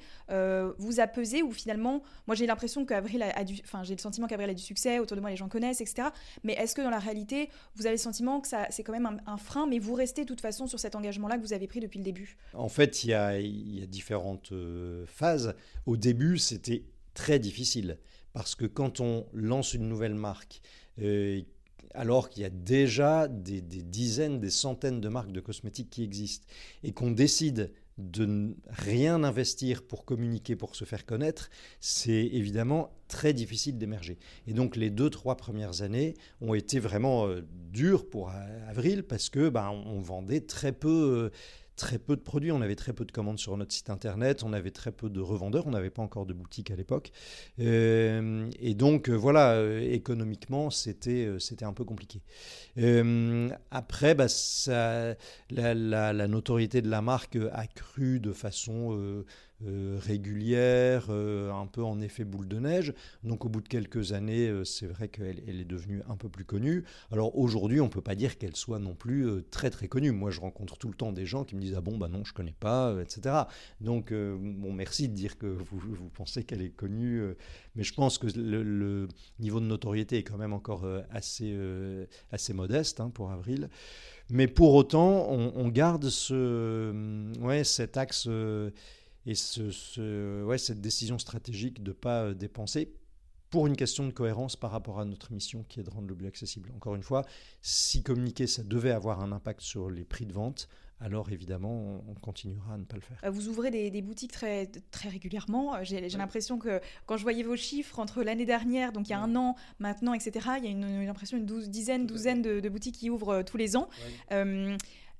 vous 0.77 0.99
a 0.99 1.07
pesé 1.07 1.43
ou 1.43 1.51
finalement, 1.51 2.01
moi 2.27 2.35
j'ai 2.35 2.47
l'impression 2.47 2.85
qu'Avril 2.85 3.23
a, 3.23 3.43
du, 3.43 3.59
enfin 3.63 3.83
j'ai 3.83 3.95
le 3.95 3.99
sentiment 3.99 4.27
qu'Avril 4.27 4.49
a 4.49 4.53
du 4.53 4.63
succès, 4.63 4.99
autour 4.99 5.15
de 5.15 5.21
moi 5.21 5.29
les 5.29 5.35
gens 5.35 5.49
connaissent, 5.49 5.81
etc. 5.81 6.09
Mais 6.43 6.53
est-ce 6.53 6.75
que 6.75 6.81
dans 6.81 6.89
la 6.89 6.99
réalité, 6.99 7.49
vous 7.75 7.85
avez 7.85 7.95
le 7.95 8.01
sentiment 8.01 8.41
que 8.41 8.47
ça, 8.47 8.67
c'est 8.69 8.83
quand 8.83 8.93
même 8.93 9.21
un, 9.25 9.37
frein, 9.37 9.67
mais 9.67 9.79
vous 9.79 9.93
restez 9.93 10.23
de 10.23 10.27
toute 10.27 10.41
façon 10.41 10.67
sur 10.67 10.79
cet 10.79 10.95
engagement-là 10.95 11.37
que 11.37 11.41
vous 11.41 11.53
avez 11.53 11.67
pris 11.67 11.79
depuis 11.79 11.99
le 11.99 12.05
début? 12.05 12.37
En 12.53 12.69
fait, 12.69 13.03
il 13.03 13.11
y 13.11 13.13
a, 13.13 13.39
y 13.39 13.81
a 13.83 13.85
différentes 13.85 14.51
phase, 15.07 15.55
au 15.85 15.97
début, 15.97 16.37
c'était 16.37 16.83
très 17.13 17.39
difficile. 17.39 17.97
Parce 18.33 18.55
que 18.55 18.65
quand 18.65 18.99
on 18.99 19.25
lance 19.33 19.73
une 19.73 19.87
nouvelle 19.87 20.15
marque, 20.15 20.61
euh, 21.01 21.41
alors 21.93 22.29
qu'il 22.29 22.43
y 22.43 22.45
a 22.45 22.49
déjà 22.49 23.27
des, 23.27 23.61
dizaines, 23.61 24.39
des 24.39 24.49
centaines 24.49 25.01
de 25.01 25.09
marques 25.09 25.31
de 25.31 25.41
cosmétiques 25.41 25.89
qui 25.89 26.03
existent, 26.03 26.45
et 26.83 26.91
qu'on 26.91 27.11
décide 27.11 27.71
de 27.97 28.55
rien 28.69 29.23
investir 29.23 29.83
pour 29.83 30.05
communiquer, 30.05 30.55
pour 30.55 30.75
se 30.75 30.85
faire 30.85 31.05
connaître, 31.05 31.49
c'est 31.81 32.27
évidemment 32.27 32.91
très 33.09 33.33
difficile 33.33 33.77
d'émerger. 33.77 34.17
Et 34.47 34.53
donc 34.53 34.77
les 34.77 34.89
deux, 34.89 35.09
trois 35.09 35.35
premières 35.35 35.81
années 35.81 36.13
ont 36.39 36.53
été 36.53 36.79
vraiment 36.79 37.27
euh, 37.27 37.41
dures 37.71 38.09
pour 38.09 38.31
Avril 38.69 39.03
parce 39.03 39.29
que 39.29 39.49
ben, 39.49 39.69
on 39.69 39.99
vendait 39.99 40.41
très 40.41 40.71
peu. 40.71 41.31
Euh, 41.33 41.37
très 41.79 41.97
peu 41.97 42.15
de 42.15 42.21
produits, 42.21 42.51
on 42.51 42.61
avait 42.61 42.75
très 42.75 42.93
peu 42.93 43.05
de 43.05 43.11
commandes 43.11 43.39
sur 43.39 43.55
notre 43.57 43.73
site 43.73 43.89
internet, 43.89 44.43
on 44.43 44.53
avait 44.53 44.71
très 44.71 44.91
peu 44.91 45.09
de 45.09 45.21
revendeurs, 45.21 45.65
on 45.65 45.71
n'avait 45.71 45.89
pas 45.89 46.01
encore 46.01 46.25
de 46.25 46.33
boutique 46.33 46.69
à 46.71 46.75
l'époque. 46.75 47.11
Euh, 47.59 48.49
et 48.59 48.75
donc 48.75 49.09
voilà, 49.09 49.59
économiquement, 49.81 50.69
c'était 50.69 51.29
c'était 51.39 51.65
un 51.65 51.73
peu 51.73 51.85
compliqué. 51.85 52.21
après, 53.71 54.13
bah, 54.13 54.27
ça, 54.27 55.15
la, 55.49 56.27
notoriété 56.27 56.81
de 56.81 56.89
la 56.89 57.01
marque 57.01 57.37
a 57.53 57.67
cru 57.67 58.19
de 58.19 58.33
façon 58.33 58.93
euh, 58.93 59.25
régulière, 59.61 61.07
euh, 61.09 61.51
un 61.51 61.67
peu 61.67 61.83
en 61.83 61.99
effet 62.01 62.23
boule 62.23 62.47
de 62.47 62.59
neige. 62.59 62.93
Donc 63.23 63.45
au 63.45 63.49
bout 63.49 63.61
de 63.61 63.67
quelques 63.67 64.13
années, 64.13 64.47
euh, 64.47 64.63
c'est 64.63 64.87
vrai 64.87 65.09
qu'elle 65.09 65.41
elle 65.47 65.59
est 65.59 65.65
devenue 65.65 66.01
un 66.09 66.15
peu 66.15 66.29
plus 66.29 66.45
connue. 66.45 66.85
Alors 67.11 67.37
aujourd'hui, 67.37 67.81
on 67.81 67.85
ne 67.85 67.89
peut 67.89 68.01
pas 68.01 68.15
dire 68.15 68.37
qu'elle 68.37 68.55
soit 68.55 68.79
non 68.79 68.95
plus 68.95 69.27
très 69.51 69.69
très 69.69 69.87
connue. 69.87 70.11
Moi, 70.11 70.31
je 70.31 70.39
rencontre 70.39 70.77
tout 70.77 70.87
le 70.87 70.93
temps 70.93 71.11
des 71.11 71.25
gens 71.25 71.43
qui 71.43 71.55
me 71.55 71.61
disent 71.61 71.75
ah 71.75 71.81
bon 71.81 71.97
bah 71.97 72.07
non, 72.07 72.23
je 72.23 72.33
connais 72.33 72.55
pas, 72.57 72.95
etc. 73.01 73.35
Donc 73.81 74.13
bon, 74.13 74.73
merci 74.73 75.09
de 75.09 75.13
dire 75.13 75.37
que 75.37 75.47
vous, 75.47 75.79
vous 75.79 76.09
pensez 76.09 76.43
qu'elle 76.43 76.61
est 76.61 76.69
connue, 76.69 77.21
mais 77.75 77.83
je 77.83 77.93
pense 77.93 78.17
que 78.17 78.27
le, 78.35 79.07
niveau 79.39 79.59
de 79.59 79.65
notoriété 79.65 80.17
est 80.17 80.23
quand 80.23 80.37
même 80.37 80.53
encore 80.53 80.87
assez 81.09 81.57
assez 82.31 82.53
modeste 82.53 82.99
hein, 82.99 83.09
pour 83.13 83.31
Avril. 83.31 83.69
Mais 84.31 84.47
pour 84.47 84.75
autant, 84.75 85.27
on, 85.31 85.53
on 85.55 85.69
garde 85.69 86.07
ce, 86.09 86.93
ouais, 87.39 87.63
cet 87.63 87.97
axe 87.97 88.27
et 89.25 89.35
ce, 89.35 90.43
ouais, 90.43 90.57
cette 90.57 90.81
décision 90.81 91.19
stratégique 91.19 91.83
de 91.83 91.91
ne 91.91 91.93
pas 91.93 92.23
euh, 92.23 92.33
dépenser 92.33 92.93
pour 93.49 93.67
une 93.67 93.75
question 93.75 94.05
de 94.05 94.11
cohérence 94.11 94.55
par 94.55 94.71
rapport 94.71 94.99
à 94.99 95.05
notre 95.05 95.31
mission 95.31 95.65
qui 95.67 95.79
est 95.79 95.83
de 95.83 95.89
rendre 95.89 96.07
le 96.07 96.15
bio 96.15 96.27
accessible. 96.27 96.71
Encore 96.75 96.95
une 96.95 97.03
fois, 97.03 97.25
si 97.61 98.03
communiquer, 98.03 98.47
ça 98.47 98.63
devait 98.63 98.91
avoir 98.91 99.21
un 99.21 99.31
impact 99.31 99.61
sur 99.61 99.89
les 99.89 100.03
prix 100.03 100.25
de 100.25 100.33
vente, 100.33 100.69
alors 101.01 101.31
évidemment, 101.31 102.03
on 102.07 102.13
continuera 102.15 102.73
à 102.73 102.77
ne 102.77 102.83
pas 102.83 102.95
le 102.95 103.01
faire. 103.01 103.17
Euh, 103.23 103.29
vous 103.31 103.47
ouvrez 103.47 103.71
des, 103.71 104.01
boutiques 104.01 104.33
très, 104.33 104.67
très 104.91 105.09
régulièrement. 105.09 105.75
Euh, 105.75 105.79
j'ai 105.83 106.01
l'impression 106.09 106.59
que 106.59 106.81
quand 107.05 107.15
je 107.17 107.23
voyais 107.23 107.43
vos 107.43 107.55
chiffres 107.55 107.99
entre 107.99 108.21
l'année 108.21 108.45
dernière, 108.45 108.91
donc 108.91 109.07
il 109.07 109.11
y 109.11 109.15
a 109.15 109.19
un 109.19 109.35
an, 109.35 109.55
maintenant, 109.79 110.13
etc., 110.13 110.47
il 110.57 110.65
y 110.65 110.67
a 110.67 110.71
une, 110.71 111.05
l'impression 111.05 111.37
une 111.37 111.45
douze, 111.45 111.69
dizaine, 111.69 112.05
douzaine 112.05 112.41
de, 112.41 112.69
boutiques 112.69 112.95
qui 112.95 113.09
ouvrent 113.09 113.41
tous 113.43 113.57
les 113.57 113.77
ans 113.77 113.89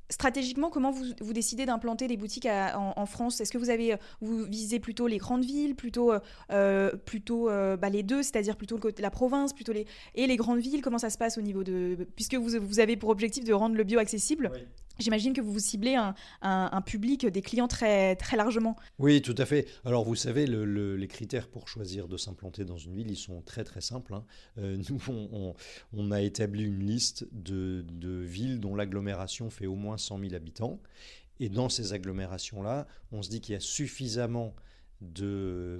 stratégiquement, 0.10 0.70
comment 0.70 0.92
vous, 0.92 1.06
vous 1.22 1.34
décidez 1.34 1.66
d'implanter 1.66 2.08
des 2.08 2.18
boutiques 2.18 2.48
en, 2.48 3.06
France? 3.06 3.39
Est-ce 3.42 3.51
que 3.51 3.58
vous 3.58 3.70
avez, 3.70 3.96
vous 4.22 4.44
visez 4.46 4.80
plutôt 4.80 5.08
les 5.08 5.18
grandes 5.18 5.46
villes, 5.46 5.75
plutôt, 5.75 6.12
euh, 6.12 6.20
euh, 6.51 7.78
bah, 7.78 7.89
les 7.89 8.04
deux, 8.04 8.24
c'est-à-dire 8.24 8.56
plutôt 8.56 8.80
la 8.98 9.12
province, 9.12 9.54
plutôt 9.54 9.74
les 9.74 9.86
et 10.16 10.28
les 10.28 10.36
grandes 10.36 10.60
villes? 10.60 10.82
Comment 10.82 10.98
ça 10.98 11.10
se 11.10 11.18
passe 11.18 11.38
au 11.38 11.42
niveau 11.42 11.63
de, 11.63 12.08
puisque 12.16 12.36
vous, 12.36 12.60
vous 12.60 12.80
avez 12.80 12.98
pour 12.98 13.10
objectif 13.10 13.44
de 13.44 13.54
rendre 13.54 13.75
le 13.75 13.84
bio 13.84 14.00
accessible 14.00 14.51
J'imagine 15.00 15.34
que 15.34 15.41
vous 15.41 15.53
vous 15.53 15.60
ciblez 15.60 15.96
un, 16.41 16.82
public, 16.82 17.25
des 17.25 17.41
clients 17.41 17.68
très, 17.68 18.15
très 18.15 18.38
largement. 18.38 18.75
Oui, 19.00 19.22
tout 19.22 19.36
à 19.38 19.46
fait. 19.46 19.68
Alors 19.86 20.03
vous 20.03 20.15
savez, 20.15 20.46
les 20.46 21.08
critères 21.08 21.48
pour 21.48 21.68
choisir 21.68 22.08
de 22.08 22.18
s'implanter 22.18 22.65
dans 22.65 22.77
une 22.77 22.96
ville, 22.96 23.10
ils 23.10 23.18
sont 23.18 23.41
très 23.41 23.63
très 23.63 23.82
simples. 23.82 24.13
Hein. 24.13 24.25
Euh, 24.58 24.77
nous, 24.89 25.56
on, 25.94 26.12
a 26.12 26.22
établi 26.22 26.63
une 26.63 26.86
liste 26.86 27.27
de, 27.32 27.86
villes 28.24 28.60
dont 28.60 28.75
l'agglomération 28.75 29.50
fait 29.50 29.68
au 29.68 29.75
moins 29.75 29.98
100 29.98 30.20
000 30.20 30.34
habitants. 30.34 30.79
Et 31.39 31.48
dans 31.48 31.70
ces 31.70 31.94
agglomérations-là, 31.94 32.86
on 33.12 33.22
se 33.22 33.29
dit 33.29 33.39
qu'il 33.39 33.53
y 33.53 33.58
a 33.58 33.62
suffisamment 33.62 34.53
de, 35.00 35.79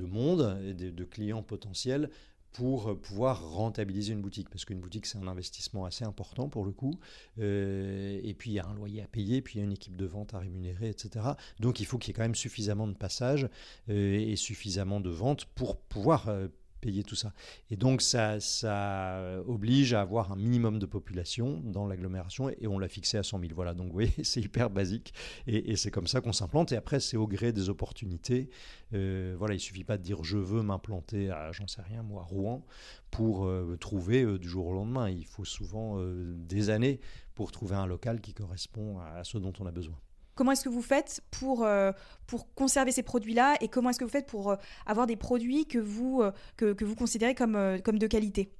monde 0.00 0.60
et 0.64 0.74
de 0.74 1.04
clients 1.04 1.42
potentiels 1.42 2.10
pour 2.52 2.98
pouvoir 3.00 3.50
rentabiliser 3.50 4.12
une 4.12 4.20
boutique. 4.20 4.48
Parce 4.48 4.64
qu'une 4.64 4.80
boutique, 4.80 5.06
c'est 5.06 5.18
un 5.18 5.26
investissement 5.26 5.84
assez 5.84 6.04
important 6.04 6.48
pour 6.48 6.64
le 6.64 6.72
coup. 6.72 6.98
Euh, 7.38 8.20
et 8.22 8.34
puis, 8.34 8.50
il 8.50 8.54
y 8.54 8.58
a 8.58 8.66
un 8.66 8.74
loyer 8.74 9.02
à 9.02 9.06
payer, 9.06 9.42
puis 9.42 9.54
il 9.54 9.58
y 9.58 9.62
a 9.62 9.64
une 9.64 9.72
équipe 9.72 9.96
de 9.96 10.06
vente 10.06 10.34
à 10.34 10.38
rémunérer, 10.38 10.88
etc. 10.88 11.24
Donc, 11.60 11.80
il 11.80 11.86
faut 11.86 11.98
qu'il 11.98 12.10
y 12.10 12.12
ait 12.12 12.16
quand 12.16 12.22
même 12.22 12.34
suffisamment 12.34 12.86
de 12.86 12.94
passages 12.94 13.48
euh, 13.88 14.14
et 14.14 14.36
suffisamment 14.36 15.00
de 15.00 15.10
ventes 15.10 15.44
pour 15.54 15.76
pouvoir 15.76 16.28
euh, 16.28 16.48
payer 16.80 17.04
tout 17.04 17.14
ça. 17.14 17.32
Et 17.70 17.76
donc 17.76 18.02
ça, 18.02 18.40
ça 18.40 19.40
oblige 19.46 19.94
à 19.94 20.00
avoir 20.00 20.32
un 20.32 20.36
minimum 20.36 20.78
de 20.78 20.86
population 20.86 21.60
dans 21.64 21.86
l'agglomération 21.86 22.50
et 22.50 22.66
on 22.66 22.78
l'a 22.78 22.88
fixé 22.88 23.18
à 23.18 23.22
100 23.22 23.40
000. 23.40 23.52
Voilà, 23.54 23.74
donc 23.74 23.88
vous 23.88 23.92
voyez, 23.92 24.12
c'est 24.22 24.40
hyper 24.40 24.70
basique 24.70 25.12
et, 25.46 25.76
c'est 25.76 25.90
comme 25.90 26.06
ça 26.06 26.20
qu'on 26.20 26.32
s'implante. 26.32 26.72
Et 26.72 26.76
après, 26.76 27.00
c'est 27.00 27.16
au 27.16 27.26
gré 27.26 27.52
des 27.52 27.68
opportunités. 27.68 28.50
Euh, 28.94 29.34
voilà, 29.38 29.54
il 29.54 29.60
suffit 29.60 29.84
pas 29.84 29.98
de 29.98 30.02
dire 30.02 30.22
je 30.24 30.38
veux 30.38 30.62
m'implanter 30.62 31.30
à, 31.30 31.52
j'en 31.52 31.66
sais 31.66 31.82
rien, 31.82 32.02
moi, 32.02 32.22
à 32.22 32.24
Rouen 32.24 32.64
pour 33.10 33.46
euh, 33.46 33.76
trouver 33.80 34.22
euh, 34.22 34.38
du 34.38 34.48
jour 34.48 34.66
au 34.66 34.72
lendemain. 34.72 35.08
Il 35.08 35.26
faut 35.26 35.44
souvent 35.44 36.00
des 36.00 36.70
années 36.70 37.00
pour 37.34 37.52
trouver 37.52 37.76
un 37.76 37.86
local 37.86 38.20
qui 38.20 38.34
correspond 38.34 38.98
à 38.98 39.24
ce 39.24 39.38
dont 39.38 39.52
on 39.60 39.66
a 39.66 39.70
besoin. 39.70 39.96
Comment 40.40 40.52
est-ce 40.52 40.64
que 40.64 40.70
vous 40.70 40.80
faites 40.80 41.20
pour, 41.30 41.66
euh, 41.66 41.92
pour 42.26 42.54
conserver 42.54 42.92
ces 42.92 43.02
produits-là 43.02 43.58
et 43.60 43.68
comment 43.68 43.90
est-ce 43.90 43.98
que 43.98 44.04
vous 44.04 44.10
faites 44.10 44.26
pour 44.26 44.52
euh, 44.52 44.56
avoir 44.86 45.06
des 45.06 45.16
produits 45.16 45.66
que 45.66 45.78
vous, 45.78 46.22
euh, 46.22 46.32
que, 46.56 46.82
vous 46.82 46.94
considérez 46.94 47.34
comme, 47.34 47.78
comme 47.84 47.98
de 47.98 48.06
qualité? 48.06 48.50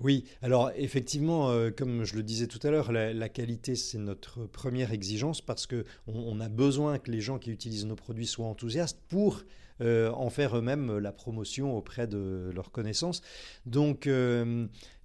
Oui, 0.00 0.24
alors 0.42 0.72
effectivement, 0.74 1.54
comme 1.78 2.02
je 2.02 2.16
le 2.16 2.24
disais 2.24 2.48
tout 2.48 2.58
à 2.64 2.72
l'heure, 2.72 2.90
la, 2.90 3.28
qualité 3.28 3.76
c'est 3.76 3.98
notre 3.98 4.46
première 4.46 4.92
exigence 4.92 5.40
parce 5.40 5.68
que 5.68 5.84
on, 6.08 6.40
a 6.40 6.48
besoin 6.48 6.98
que 6.98 7.12
les 7.12 7.20
gens 7.20 7.38
qui 7.38 7.52
utilisent 7.52 7.86
nos 7.86 7.94
produits 7.94 8.26
soient 8.26 8.46
enthousiastes 8.46 8.98
pour 9.08 9.44
en 9.80 10.28
faire 10.28 10.56
eux-mêmes 10.58 10.98
la 10.98 11.12
promotion 11.12 11.76
auprès 11.76 12.08
de 12.08 12.50
leurs 12.52 12.72
connaissances. 12.72 13.22
Donc, 13.64 14.08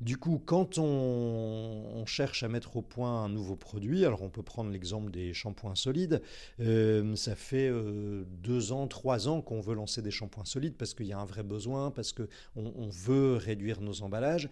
du 0.02 0.18
coup, 0.18 0.42
quand 0.44 0.78
on, 0.78 2.04
cherche 2.06 2.44
à 2.44 2.48
mettre 2.48 2.78
au 2.78 2.82
point 2.82 3.24
un 3.24 3.30
nouveau 3.30 3.56
produit, 3.56 4.06
alors 4.06 4.22
on 4.22 4.30
peut 4.30 4.44
prendre 4.44 4.72
l'exemple 4.72 5.12
des 5.12 5.34
shampoings 5.34 5.76
solides, 5.76 6.22
euh, 6.60 7.16
ça 7.16 7.36
fait 7.36 7.70
deux 8.26 8.72
ans, 8.72 8.88
trois 8.88 9.28
ans 9.28 9.42
qu'on 9.42 9.60
veut 9.60 9.76
lancer 9.76 10.02
des 10.02 10.12
shampoings 10.12 10.46
solides 10.46 10.76
parce 10.78 10.94
qu'il 10.94 11.08
y 11.08 11.14
a 11.14 11.20
un 11.20 11.26
vrai 11.26 11.44
besoin, 11.44 11.92
parce 11.92 12.14
qu'on 12.14 12.28
on 12.56 12.90
veut 12.90 13.36
réduire 13.36 13.82
nos 13.82 14.02
emballages. 14.04 14.50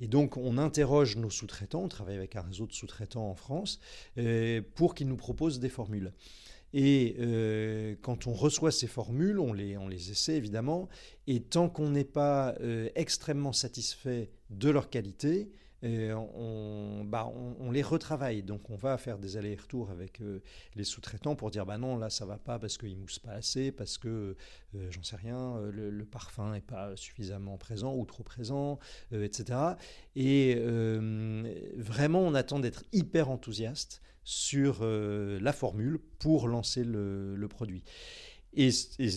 Et 0.00 0.06
donc, 0.06 0.36
on 0.36 0.58
interroge 0.58 1.16
nos 1.16 1.30
sous-traitants, 1.30 1.84
on 1.84 1.88
travaille 1.88 2.16
avec 2.16 2.36
un 2.36 2.42
réseau 2.42 2.66
de 2.66 2.72
sous-traitants 2.72 3.30
en 3.30 3.34
France, 3.34 3.80
pour 4.74 4.94
qu'ils 4.94 5.08
nous 5.08 5.16
proposent 5.16 5.60
des 5.60 5.70
formules. 5.70 6.12
Et 6.74 7.16
euh, 7.18 7.94
quand 8.02 8.26
on 8.26 8.32
reçoit 8.32 8.70
ces 8.70 8.86
formules, 8.86 9.38
on 9.38 9.52
les, 9.52 10.10
essaie 10.10 10.36
évidemment, 10.36 10.88
et 11.26 11.40
tant 11.40 11.68
qu'on 11.68 11.90
n'est 11.90 12.04
pas 12.04 12.54
euh, 12.60 12.90
extrêmement 12.94 13.52
satisfait 13.52 14.30
de 14.50 14.68
leur 14.70 14.90
qualité, 14.90 15.50
euh, 15.84 16.14
on, 16.14 17.04
bah, 17.04 17.30
on, 17.60 17.70
les 17.70 17.82
retravaille. 17.82 18.42
Donc 18.42 18.70
on 18.70 18.76
va 18.76 18.98
faire 18.98 19.18
des 19.18 19.36
allers-retours 19.36 19.90
avec 19.90 20.20
les 20.74 20.84
sous-traitants 20.84 21.36
pour 21.36 21.50
dire 21.50 21.66
bah 21.66 21.78
non 21.78 21.96
là 21.96 22.10
ça 22.10 22.26
va 22.26 22.38
pas 22.38 22.58
parce 22.58 22.78
qu'il 22.78 22.96
mousse 22.96 23.18
pas 23.18 23.32
assez, 23.32 23.70
parce 23.72 23.98
que 23.98 24.36
j'en 24.90 25.02
sais 25.02 25.16
rien, 25.16 25.60
le, 25.70 26.04
parfum 26.04 26.52
n'est 26.52 26.60
pas 26.60 26.96
suffisamment 26.96 27.58
présent 27.58 27.94
ou 27.94 28.04
trop 28.04 28.22
présent, 28.22 28.78
etc. 29.12 29.58
Et 30.16 30.56
vraiment 31.76 32.20
on 32.20 32.34
attend 32.34 32.58
d'être 32.58 32.84
hyper 32.92 33.30
enthousiaste 33.30 34.02
sur 34.28 34.80
euh, 34.82 35.38
la 35.40 35.54
formule 35.54 35.98
pour 36.18 36.48
lancer 36.48 36.84
le, 36.84 37.46
produit. 37.48 37.82
Et, 38.52 38.68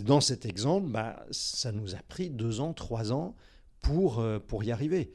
dans 0.06 0.22
cet 0.22 0.46
exemple, 0.46 0.88
bah, 0.88 1.26
ça 1.32 1.74
nous 1.74 1.96
a 1.96 2.02
pris 2.08 2.30
deux 2.30 2.62
ans, 2.62 2.72
trois 2.72 3.12
ans 3.12 3.36
pour, 3.82 4.20
euh, 4.20 4.40
pour 4.40 4.64
y 4.64 4.72
arriver. 4.72 5.12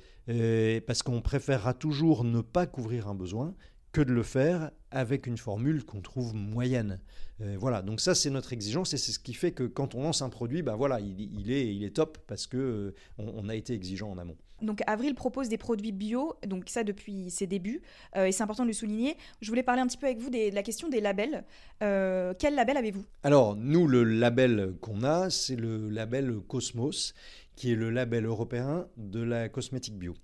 parce 0.86 1.02
qu'on 1.02 1.20
préférera 1.22 1.72
toujours 1.72 2.24
ne 2.24 2.40
pas 2.40 2.66
couvrir 2.66 3.08
un 3.08 3.14
besoin 3.14 3.54
que 3.92 4.02
de 4.02 4.12
le 4.12 4.22
faire 4.22 4.72
avec 4.90 5.26
une 5.26 5.38
formule 5.38 5.84
qu'on 5.84 6.02
trouve 6.02 6.34
moyenne. 6.34 7.00
Euh, 7.40 7.56
voilà, 7.58 7.80
donc 7.80 8.00
ça 8.00 8.14
c'est 8.14 8.28
notre 8.28 8.52
exigence 8.52 8.92
et 8.92 8.98
c'est 8.98 9.12
ce 9.12 9.18
qui 9.18 9.32
fait 9.34 9.52
que 9.52 9.64
quand 9.64 9.94
on 9.94 10.02
lance 10.02 10.20
un 10.20 10.28
produit, 10.28 10.62
ben 10.62 10.76
voilà, 10.76 11.00
il, 11.00 11.50
est, 11.50 11.74
il 11.74 11.82
est 11.82 11.96
top 11.96 12.18
parce 12.26 12.46
que 12.46 12.94
on 13.16 13.48
a 13.48 13.54
été 13.54 13.72
exigeant 13.72 14.10
en 14.10 14.18
amont. 14.18 14.36
Donc 14.62 14.80
Avril 14.86 15.14
propose 15.14 15.48
des 15.48 15.58
produits 15.58 15.92
bio, 15.92 16.34
donc 16.46 16.64
ça 16.68 16.82
depuis 16.82 17.30
ses 17.30 17.46
débuts, 17.46 17.82
euh, 18.16 18.24
et 18.24 18.32
c'est 18.32 18.42
important 18.42 18.62
de 18.62 18.68
le 18.68 18.74
souligner. 18.74 19.16
Je 19.42 19.48
voulais 19.48 19.62
parler 19.62 19.82
un 19.82 19.86
petit 19.86 19.98
peu 19.98 20.06
avec 20.06 20.18
vous 20.18 20.30
de 20.30 20.54
la 20.54 20.62
question 20.62 20.88
des 20.88 21.00
labels. 21.00 21.44
Euh, 21.82 22.32
quel 22.38 22.54
label 22.54 22.78
avez-vous? 22.78 23.04
Alors 23.22 23.54
nous, 23.54 23.86
le 23.86 24.02
label 24.04 24.74
qu'on 24.80 25.02
a, 25.04 25.28
c'est 25.28 25.56
le 25.56 25.90
label 25.90 26.38
Cosmos, 26.48 27.14
qui 27.56 27.72
est 27.72 27.76
le 27.76 27.90
label 27.90 28.26
européen 28.26 28.86
de 28.96 29.20
la 29.20 29.48
cosmétique 29.48 29.98
bio. 29.98 30.14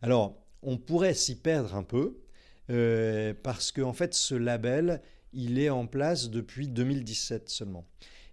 Alors 0.00 0.36
on 0.62 0.78
pourrait 0.78 1.14
s'y 1.14 1.36
perdre 1.36 1.74
un 1.74 1.82
peu, 1.82 2.18
euh, 2.70 3.34
parce 3.42 3.72
qu'en 3.72 3.90
en 3.90 3.92
fait 3.92 4.14
ce 4.14 4.34
label, 4.34 5.02
il 5.32 5.58
est 5.58 5.70
en 5.70 5.86
place 5.86 6.30
depuis 6.30 6.68
2017 6.68 7.48
seulement. 7.48 7.86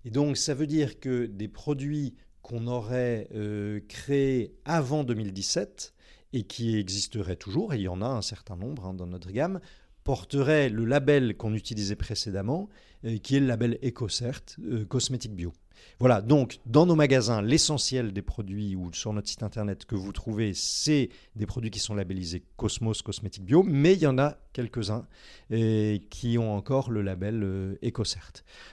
Et 0.05 0.11
donc 0.11 0.37
ça 0.37 0.53
veut 0.53 0.67
dire 0.67 0.99
que 0.99 1.25
des 1.25 1.47
produits 1.47 2.15
qu'on 2.41 2.67
aurait 2.67 3.27
euh, 3.33 3.79
créé 3.87 4.55
avant 4.65 5.03
2017 5.03 5.93
et 6.33 6.43
qui 6.43 6.77
existerait 6.77 7.35
toujours, 7.35 7.73
et 7.73 7.77
il 7.77 7.83
y 7.83 7.87
en 7.87 8.01
a 8.01 8.07
un 8.07 8.21
certain 8.21 8.55
nombre 8.55 8.85
hein, 8.85 8.93
dans 8.93 9.07
notre 9.07 9.31
gamme, 9.31 9.59
porterait 10.03 10.69
le 10.69 10.85
label 10.85 11.35
qu'on 11.35 11.55
utilisait 11.55 11.95
précédemment, 11.95 12.69
euh, 13.05 13.17
qui 13.17 13.37
est 13.37 13.39
le 13.39 13.47
label 13.47 13.79
EcoCert, 13.83 14.41
cosmétique 14.87 15.33
bio. 15.33 15.53
Voilà, 15.99 16.21
donc 16.21 16.59
dans 16.65 16.85
nos 16.85 16.95
magasins, 16.95 17.41
l'essentiel 17.41 18.13
des 18.13 18.21
produits 18.21 18.75
ou 18.75 18.91
sur 18.93 19.13
notre 19.13 19.29
site 19.29 19.43
internet 19.43 19.85
que 19.85 19.95
vous 19.95 20.11
trouvez, 20.11 20.53
c'est 20.53 21.09
des 21.35 21.45
produits 21.45 21.71
qui 21.71 21.79
sont 21.79 21.95
labellisés 21.95 22.43
Cosmos 22.57 23.01
Cosmétiques 23.01 23.45
Bio, 23.45 23.63
mais 23.63 23.93
il 23.93 23.99
y 23.99 24.07
en 24.07 24.17
a 24.17 24.37
quelques-uns 24.53 25.05
qui 25.49 26.37
ont 26.37 26.55
encore 26.55 26.89
le 26.89 27.01
label 27.01 27.43
euh, 27.43 27.75
EcoCert. 27.83 28.31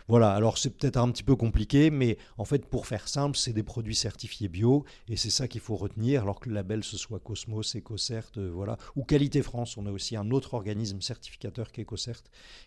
Voilà, 0.09 0.33
alors 0.33 0.59
c'est 0.59 0.71
peut-être 0.71 0.97
un 0.97 1.11
petit 1.11 1.25
peu 1.25 1.37
compliqué, 1.37 1.91
mais 1.91 2.19
en 2.39 2.45
fait, 2.45 2.67
pour 2.67 2.87
faire 2.87 3.09
simple, 3.09 3.37
c'est 3.37 3.53
des 3.53 3.63
produits 3.63 3.95
certifiés 3.95 4.49
bio, 4.49 4.85
et 5.09 5.17
c'est 5.17 5.31
ça 5.31 5.49
qu'il 5.49 5.61
faut 5.61 5.77
retenir, 5.77 6.23
alors 6.23 6.41
que 6.41 6.49
le 6.49 6.55
label, 6.55 6.85
ce 6.85 6.97
soit 6.97 7.19
Cosmos, 7.19 7.77
EcoCert, 7.77 8.31
euh, 8.37 8.51
voilà, 8.53 8.79
ou 8.97 9.05
Qualité 9.05 9.43
France, 9.43 9.77
on 9.77 9.87
a 9.87 9.91
aussi 9.91 10.17
un 10.17 10.31
autre 10.31 10.55
organisme 10.55 11.01
certificateur 11.01 11.73
qu'EcoCert, 11.73 12.23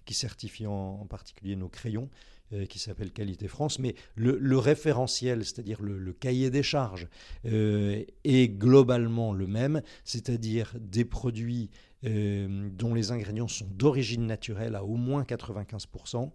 qui 0.06 0.14
certifie 0.14 0.68
en 0.68 1.06
particulier 1.08 1.56
nos 1.56 1.70
crayons. 1.70 2.10
Euh, 2.54 2.68
qui 2.68 2.78
s'appelle 2.78 3.12
Qualité 3.12 3.48
France, 3.48 3.80
mais 3.80 3.96
le, 4.16 4.58
référentiel, 4.60 5.44
c'est-à-dire 5.44 5.82
le, 5.82 6.14
cahier 6.14 6.52
des 6.52 6.62
charges, 6.62 7.08
euh, 7.48 8.04
est 8.24 8.50
globalement 8.50 9.34
le 9.34 9.48
même, 9.48 9.82
c'est-à-dire 10.04 10.72
des 10.80 11.06
produits 11.06 11.72
euh, 12.06 12.70
dont 12.72 12.94
les 12.94 13.10
ingrédients 13.10 13.48
sont 13.48 13.66
d'origine 13.72 14.28
naturelle 14.28 14.76
à 14.76 14.84
au 14.84 14.96
moins 14.96 15.24
95%, 15.24 16.30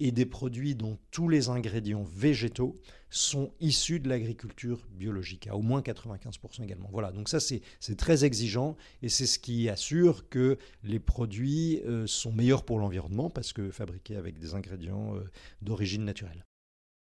et 0.00 0.12
des 0.12 0.26
produits 0.26 0.74
dont 0.74 0.98
tous 1.10 1.28
les 1.28 1.48
ingrédients 1.48 2.04
végétaux 2.14 2.76
sont 3.10 3.52
issus 3.60 4.00
de 4.00 4.08
l'agriculture 4.08 4.86
biologique, 4.90 5.46
à 5.46 5.56
au 5.56 5.62
moins 5.62 5.80
95% 5.80 6.62
également. 6.62 6.88
Voilà, 6.92 7.10
donc 7.10 7.28
ça 7.28 7.40
c'est 7.40 7.96
très 7.96 8.24
exigeant 8.24 8.76
et 9.02 9.08
c'est 9.08 9.26
ce 9.26 9.38
qui 9.38 9.68
assure 9.68 10.28
que 10.28 10.58
les 10.84 11.00
produits 11.00 11.80
euh, 11.86 12.06
sont 12.06 12.32
meilleurs 12.32 12.64
pour 12.64 12.78
l'environnement 12.78 13.30
parce 13.30 13.52
que 13.52 13.70
fabriqués 13.70 14.16
avec 14.16 14.38
des 14.38 14.54
ingrédients 14.54 15.14
euh, 15.16 15.24
d'origine 15.62 16.04
naturelle. 16.04 16.44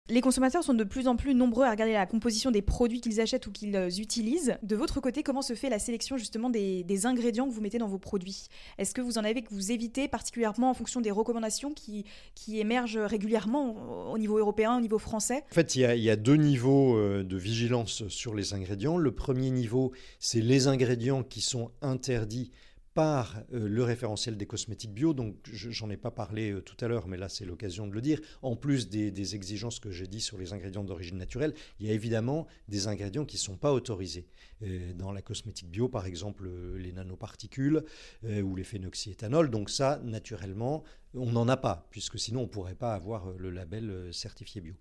Les 0.08 0.22
consommateurs 0.22 0.64
sont 0.64 0.76
de 0.76 0.84
plus 0.84 1.08
en 1.08 1.16
plus 1.16 1.34
nombreux 1.34 1.66
à 1.66 1.72
regarder 1.72 1.94
la 1.94 2.06
composition 2.06 2.52
des 2.52 2.62
produits 2.62 3.02
qu'ils 3.02 3.20
achètent 3.22 3.48
ou 3.48 3.52
qu'ils 3.52 3.76
utilisent. 4.00 4.56
De 4.62 4.76
votre 4.76 5.02
côté, 5.02 5.24
comment 5.24 5.42
se 5.42 5.56
fait 5.56 5.68
la 5.68 5.80
sélection 5.80 6.16
justement 6.16 6.52
des, 6.52 7.06
ingrédients 7.08 7.48
que 7.50 7.52
vous 7.52 7.62
mettez 7.62 7.80
dans 7.80 7.88
vos 7.88 7.98
produits? 7.98 8.46
Est-ce 8.78 8.94
que 8.94 9.02
vous 9.02 9.18
en 9.18 9.24
avez 9.24 9.42
que 9.42 9.52
vous 9.52 9.72
évitez 9.72 10.08
particulièrement 10.08 10.70
en 10.70 10.76
fonction 10.76 11.02
des 11.02 11.10
recommandations 11.10 11.74
qui, 11.74 12.06
qui 12.36 12.60
émergent 12.60 13.00
régulièrement 13.00 14.12
au 14.12 14.20
niveau 14.20 14.38
européen, 14.38 14.78
au 14.78 14.80
niveau 14.80 15.00
français? 15.00 15.44
En 15.50 15.56
fait, 15.56 15.76
il 15.76 15.82
y, 15.82 15.86
a, 15.86 15.96
il 15.96 16.04
y, 16.04 16.12
a, 16.12 16.16
deux 16.16 16.36
niveaux 16.36 16.96
euh, 16.96 17.24
de 17.24 17.38
vigilance 17.38 18.08
sur 18.08 18.36
les 18.36 18.54
ingrédients. 18.54 18.98
Le 18.98 19.12
premier 19.12 19.50
niveau, 19.50 19.92
c'est 20.20 20.40
les 20.40 20.68
ingrédients 20.68 21.24
qui 21.24 21.42
sont 21.42 21.72
interdits 21.82 22.52
par 22.96 23.36
euh, 23.54 23.68
le 23.68 23.84
référentiel 23.84 24.38
des 24.38 24.48
cosmétiques 24.48 24.94
bio, 24.94 25.14
donc 25.14 25.36
j'en 25.52 25.90
ai 25.90 25.98
pas 25.98 26.12
parlé 26.12 26.52
euh, 26.52 26.62
tout 26.62 26.78
à 26.84 26.88
l'heure, 26.88 27.08
mais 27.08 27.18
là 27.18 27.28
c'est 27.28 27.44
l'occasion 27.44 27.88
de 27.88 27.94
le 27.94 28.02
dire, 28.02 28.22
en 28.42 28.56
plus 28.56 28.90
des, 28.90 29.36
exigences 29.36 29.80
que 29.80 29.92
j'ai 29.92 30.08
dit 30.08 30.22
sur 30.22 30.38
les 30.38 30.54
ingrédients 30.54 30.84
d'origine 30.84 31.18
naturelle, 31.18 31.54
il 31.80 31.88
y 31.88 31.90
a 31.90 31.94
évidemment 31.94 32.48
des 32.70 32.88
ingrédients 32.88 33.26
qui 33.26 33.36
ne 33.36 33.42
sont 33.42 33.58
pas 33.58 33.74
autorisés. 33.74 34.28
Euh, 34.66 34.94
dans 34.94 35.12
la 35.12 35.22
cosmétique 35.22 35.70
bio, 35.70 35.88
par 35.88 36.06
exemple, 36.06 36.50
les 36.78 36.92
nanoparticules 36.92 37.84
ou 38.24 38.56
les 38.56 38.64
phénoxyéthanols, 38.64 39.50
donc 39.50 39.70
ça, 39.70 40.00
naturellement, 40.04 40.84
on 41.14 41.32
n'en 41.32 41.48
a 41.48 41.58
pas, 41.58 41.88
puisque 41.92 42.20
sinon 42.20 42.42
on 42.42 42.44
ne 42.44 42.50
pourrait 42.50 42.76
pas 42.76 42.94
avoir 42.94 43.32
le 43.38 43.50
label 43.50 44.10
certifié 44.12 44.62
bio. 44.62 44.74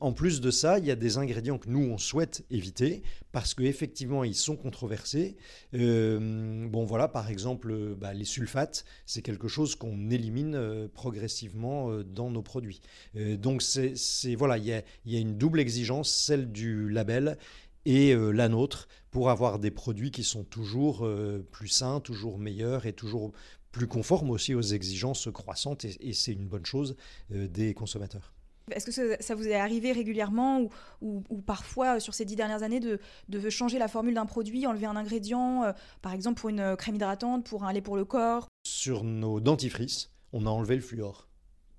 en 0.00 0.12
plus 0.12 0.40
de 0.40 0.50
ça, 0.50 0.78
il 0.78 0.84
y 0.84 0.90
a 0.90 0.96
des 0.96 1.16
ingrédients 1.18 1.58
que 1.58 1.68
nous, 1.68 1.80
on 1.80 1.98
souhaite 1.98 2.44
éviter, 2.50 3.02
parce 3.30 3.54
qu'effectivement, 3.54 4.24
ils 4.24 4.34
sont 4.34 4.56
controversés. 4.56 5.36
bon, 5.72 6.84
voilà 6.84 7.08
par 7.08 7.30
exemple, 7.30 7.70
euh, 7.70 7.94
bah, 7.94 8.12
les 8.12 8.24
sulfates, 8.24 8.84
c'est 9.06 9.22
quelque 9.22 9.48
chose 9.48 9.74
qu'on 9.74 10.10
élimine 10.10 10.54
euh, 10.54 10.88
progressivement 10.92 11.90
euh, 11.90 12.04
dans 12.04 12.30
nos 12.30 12.42
produits. 12.42 12.80
donc 13.14 13.62
c'est 13.62 14.34
voilà, 14.34 14.58
il 14.58 14.66
y 14.66 14.72
a, 15.16 15.20
une 15.20 15.36
double 15.36 15.60
exigence, 15.60 16.10
celle 16.10 16.50
du 16.50 16.88
label 16.88 17.38
et 17.84 18.14
la 18.14 18.48
nôtre, 18.48 18.88
pour 19.10 19.30
avoir 19.30 19.58
des 19.58 19.70
produits 19.70 20.10
qui 20.10 20.24
sont 20.24 20.44
toujours 20.44 21.06
plus 21.50 21.68
sains, 21.68 22.00
toujours 22.00 22.38
meilleurs 22.38 22.86
et 22.86 22.92
toujours 22.92 23.32
plus 23.72 23.86
conformes 23.86 24.30
aussi 24.30 24.54
aux 24.54 24.62
exigences 24.62 25.28
croissantes, 25.32 25.84
et 25.84 26.12
c'est 26.12 26.32
une 26.32 26.46
bonne 26.46 26.66
chose 26.66 26.96
des 27.30 27.74
consommateurs. 27.74 28.32
Est-ce 28.70 28.86
que 28.86 29.22
ça, 29.22 29.34
vous 29.34 29.48
est 29.48 29.54
arrivé 29.54 29.92
régulièrement 29.92 30.68
ou, 31.00 31.20
parfois 31.44 31.96
euh, 31.96 32.00
sur 32.00 32.14
ces 32.14 32.24
dix 32.24 32.36
dernières 32.36 32.62
années 32.62 32.80
de, 32.80 33.50
changer 33.50 33.78
la 33.78 33.88
formule 33.88 34.14
d'un 34.14 34.26
produit, 34.26 34.66
enlever 34.66 34.86
un 34.86 34.96
ingrédient, 34.96 35.64
euh, 35.64 35.72
par 36.00 36.12
exemple 36.12 36.40
pour 36.40 36.50
une 36.50 36.60
euh, 36.60 36.76
crème 36.76 36.96
hydratante, 36.96 37.44
pour 37.44 37.64
un 37.64 37.72
lait 37.72 37.80
pour 37.80 37.96
le 37.96 38.04
corps? 38.04 38.46
Sur 38.66 39.04
nos 39.04 39.40
dentifrices, 39.40 40.10
on 40.32 40.46
a 40.46 40.50
enlevé 40.50 40.76
le 40.76 40.82
fluor. 40.82 41.28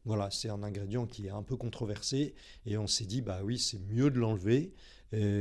Voilà, 0.06 0.30
c'est 0.30 0.50
un 0.50 0.64
ingrédient 0.64 1.06
qui 1.06 1.28
est 1.28 1.32
un 1.32 1.44
peu 1.44 1.56
controversé 1.56 2.36
et 2.66 2.78
on 2.78 2.88
s'est 2.88 3.06
dit, 3.06 3.22
bah 3.22 3.40
oui, 3.44 3.58
c'est 3.58 3.80
mieux 3.80 4.12
de 4.12 4.20
l'enlever. 4.20 4.74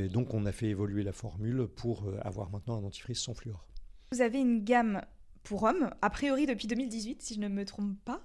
Donc 0.08 0.35
on 0.35 0.44
a 0.46 0.52
fait 0.52 0.68
évoluer 0.68 1.02
la 1.02 1.12
formule 1.12 1.66
pour 1.66 2.04
avoir 2.22 2.50
maintenant 2.50 2.76
un 2.78 2.82
dentifrice 2.82 3.20
sans 3.20 3.35
fluor. 3.35 3.66
Vous 4.12 4.20
avez 4.20 4.38
une 4.38 4.62
gamme 4.62 5.00
pour 5.42 5.64
hommes, 5.64 5.90
a 6.02 6.11
priori 6.11 6.46
depuis 6.46 6.66
2018, 6.66 7.22
si 7.22 7.35
je 7.35 7.40
ne 7.40 7.48
me 7.48 7.64
trompe 7.64 7.96
pas, 8.04 8.22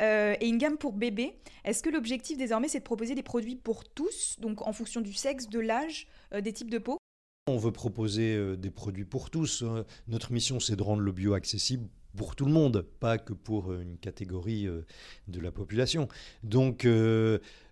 euh, 0.00 0.34
et 0.40 0.48
une 0.48 0.58
gamme 0.58 0.76
pour 0.76 0.92
bébés. 0.92 1.38
Est-ce 1.64 1.82
que 1.82 1.90
l'objectif 1.90 2.36
désormais, 2.36 2.68
c'est 2.68 2.80
de 2.80 2.84
proposer 2.84 3.14
des 3.14 3.22
produits 3.22 3.56
pour 3.56 3.88
tous, 3.88 4.36
donc 4.40 4.66
en 4.66 4.72
fonction 4.72 5.00
du 5.00 5.12
sexe, 5.12 5.48
de 5.48 5.60
l'âge, 5.60 6.06
euh, 6.32 6.40
des 6.40 6.52
types 6.52 6.70
de 6.70 6.78
peau? 6.78 6.98
On 7.48 7.56
veut 7.56 7.72
proposer 7.72 8.36
euh, 8.36 8.56
des 8.56 8.70
produits 8.70 9.04
pour 9.04 9.30
tous. 9.30 9.64
Notre 10.08 10.32
mission, 10.32 10.60
c'est 10.60 10.76
de 10.76 10.82
rendre 10.82 11.02
le 11.02 11.12
bio 11.12 11.34
accessible 11.34 11.88
pour 12.16 12.36
tout 12.36 12.44
le 12.44 12.52
monde, 12.52 12.86
pas 13.00 13.18
que 13.18 13.32
pour 13.32 13.72
une 13.74 13.96
catégorie 13.98 14.68
de 15.28 15.40
la 15.40 15.50
population. 15.50 16.08
Donc 16.42 16.86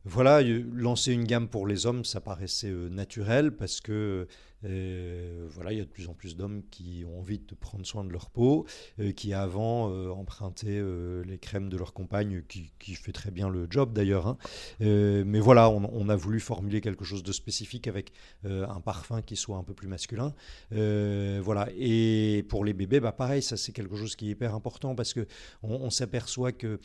voilà, 0.04 0.42
lancer 0.42 1.12
une 1.12 1.24
gamme 1.24 1.48
pour 1.48 1.66
les 1.66 1.86
hommes, 1.86 2.04
ça 2.04 2.20
paraissait 2.20 2.72
naturel 2.72 3.52
parce 3.52 3.80
que 3.80 4.26
euh, 4.64 5.46
voilà, 5.50 5.72
il 5.72 5.78
y 5.78 5.80
a 5.80 5.84
de 5.84 5.90
plus 5.90 6.08
en 6.08 6.14
plus 6.14 6.36
d'hommes 6.36 6.62
qui 6.70 7.04
ont 7.06 7.18
envie 7.18 7.38
de 7.38 7.54
prendre 7.54 7.86
soin 7.86 8.04
de 8.04 8.10
leur 8.10 8.30
peau, 8.30 8.66
euh, 8.98 9.12
qui 9.12 9.32
avant 9.32 9.90
euh, 9.90 10.10
empruntaient 10.10 10.82
les 11.24 11.38
crèmes 11.38 11.68
de 11.68 11.76
leur 11.76 11.92
compagne, 11.92 12.42
qui, 12.48 12.72
qui, 12.78 12.94
fait 12.94 13.12
très 13.12 13.30
bien 13.30 13.48
le 13.48 13.66
job 13.70 13.92
d'ailleurs. 13.92 14.26
Hein. 14.26 14.36
mais 14.80 15.40
voilà, 15.40 15.70
on, 15.70 16.08
a 16.08 16.16
voulu 16.16 16.40
formuler 16.40 16.80
quelque 16.80 17.04
chose 17.04 17.22
de 17.22 17.32
spécifique 17.32 17.86
avec 17.86 18.12
un 18.44 18.80
parfum 18.80 19.22
qui 19.22 19.36
soit 19.36 19.56
un 19.56 19.62
peu 19.62 19.74
plus 19.74 19.88
masculin. 19.88 20.34
voilà. 20.70 21.68
Et 21.76 22.44
pour 22.48 22.64
les 22.64 22.72
bébés, 22.72 23.00
bah 23.00 23.12
pareil, 23.12 23.42
ça 23.42 23.56
c'est 23.56 23.72
quelque 23.72 23.96
chose 23.96 24.16
qui 24.16 24.28
est 24.28 24.30
hyper 24.32 24.54
important 24.54 24.94
parce 24.94 25.14
que 25.14 25.26
on 25.62 25.90
s'aperçoit 25.90 26.52
que 26.52 26.80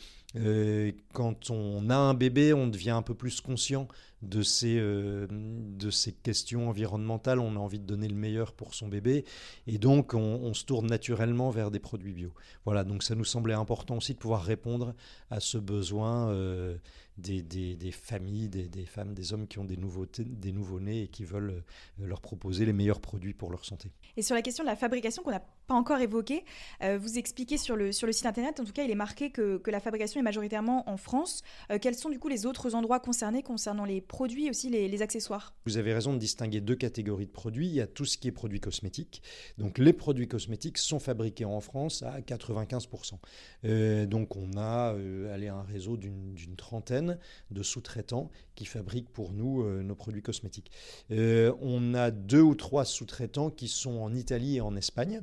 quand 1.12 1.50
on 1.50 1.88
a 1.90 1.96
un 1.96 2.14
bébé, 2.14 2.52
on 2.52 2.66
devient 2.66 2.90
un 2.90 3.02
peu 3.02 3.14
plus 3.14 3.40
conscient 3.40 3.88
de 4.22 4.42
ces, 4.42 4.76
euh, 4.78 5.26
de 5.30 5.90
ces 5.90 6.12
questions 6.12 6.68
environnementales. 6.68 7.38
On 7.40 7.56
a 7.56 7.58
envie 7.58 7.78
de 7.78 7.84
donner 7.84 8.08
le 8.08 8.14
meilleur 8.14 8.52
pour 8.52 8.74
son 8.74 8.88
bébé. 8.88 9.24
Et 9.66 9.78
donc, 9.78 10.14
on, 10.14 10.54
se 10.54 10.64
tourne 10.64 10.86
naturellement 10.86 11.50
vers 11.50 11.70
des 11.70 11.78
produits 11.78 12.12
bio. 12.12 12.32
Voilà, 12.64 12.84
donc 12.84 13.02
ça 13.02 13.14
nous 13.14 13.24
semblait 13.24 13.54
important 13.54 13.96
aussi 13.96 14.14
de 14.14 14.18
pouvoir 14.18 14.42
répondre 14.42 14.94
à 15.30 15.40
ce 15.40 15.58
besoin 15.58 16.30
euh, 16.30 16.76
des, 17.18 17.42
des, 17.42 17.90
familles, 17.92 18.48
des, 18.48 18.68
des, 18.68 18.86
femmes, 18.86 19.14
des 19.14 19.32
hommes 19.32 19.46
qui 19.46 19.58
ont 19.58 19.64
des, 19.64 19.76
nouveautés, 19.76 20.24
des 20.24 20.52
nouveaux-nés 20.52 21.02
et 21.02 21.08
qui 21.08 21.24
veulent 21.24 21.62
euh, 22.00 22.06
leur 22.06 22.20
proposer 22.20 22.64
les 22.64 22.72
meilleurs 22.72 23.00
produits 23.00 23.34
pour 23.34 23.50
leur 23.50 23.64
santé. 23.64 23.90
Et 24.16 24.22
sur 24.22 24.34
la 24.34 24.42
question 24.42 24.64
de 24.64 24.68
la 24.68 24.76
fabrication 24.76 25.22
qu'on 25.22 25.30
n'a 25.30 25.44
pas 25.66 25.74
encore 25.74 26.00
évoquée, 26.00 26.44
euh, 26.82 26.98
vous 26.98 27.18
expliquez 27.18 27.58
sur 27.58 27.76
le, 27.76 27.92
sur 27.92 28.06
le 28.06 28.12
site 28.12 28.26
internet, 28.26 28.60
en 28.60 28.64
tout 28.64 28.72
cas 28.72 28.84
il 28.84 28.90
est 28.90 28.96
marqué 28.96 29.30
que, 29.30 29.58
que 29.58 29.70
la 29.70 29.80
fabrication 29.80 30.20
est 30.20 30.22
majoritairement 30.22 30.88
en 30.88 30.96
France. 30.96 31.42
Euh, 31.70 31.78
quels 31.80 31.96
sont 31.96 32.10
du 32.10 32.18
coup 32.18 32.28
les 32.28 32.46
autres 32.46 32.74
endroits 32.74 33.00
concernés 33.00 33.42
concernant 33.42 33.84
les 33.84 34.00
produits 34.00 34.46
et 34.46 34.50
aussi 34.50 34.70
les, 34.70 35.02
accessoires? 35.02 35.54
Vous 35.66 35.76
avez 35.76 35.92
raison 35.92 36.14
de 36.14 36.18
distinguer 36.18 36.62
deux 36.62 36.74
catégories 36.74 37.26
de 37.26 37.30
produits. 37.30 37.66
Il 37.66 37.74
y 37.74 37.82
a 37.82 37.86
tout 37.86 38.06
ce 38.06 38.16
qui 38.16 38.28
est 38.28 38.32
produits 38.32 38.60
cosmétiques. 38.60 39.22
Donc 39.58 39.76
les 39.76 39.92
produits 39.92 40.26
cosmétiques 40.26 40.78
sont 40.78 40.98
fabriqués 40.98 41.44
en 41.44 41.60
France 41.60 42.02
à 42.02 42.20
95%. 42.20 44.06
donc 44.06 44.36
on 44.36 44.56
a 44.56 44.94
allé 45.32 45.48
un 45.48 45.62
réseau 45.62 45.96
d'une 45.98 46.56
trentaine 46.56 47.18
de 47.50 47.62
sous-traitants 47.62 48.30
qui 48.54 48.64
fabriquent 48.64 49.10
pour 49.10 49.32
nous 49.32 49.62
euh, 49.62 49.82
nos 49.82 49.94
produits 49.94 50.22
cosmétiques. 50.22 50.70
Euh, 51.10 51.52
on 51.60 51.94
a 51.94 52.10
deux 52.10 52.40
ou 52.40 52.54
trois 52.54 52.84
sous-traitants 52.84 53.50
qui 53.50 53.68
sont 53.68 53.98
en 53.98 54.14
Italie 54.14 54.56
et 54.56 54.60
en 54.60 54.76
Espagne. 54.76 55.22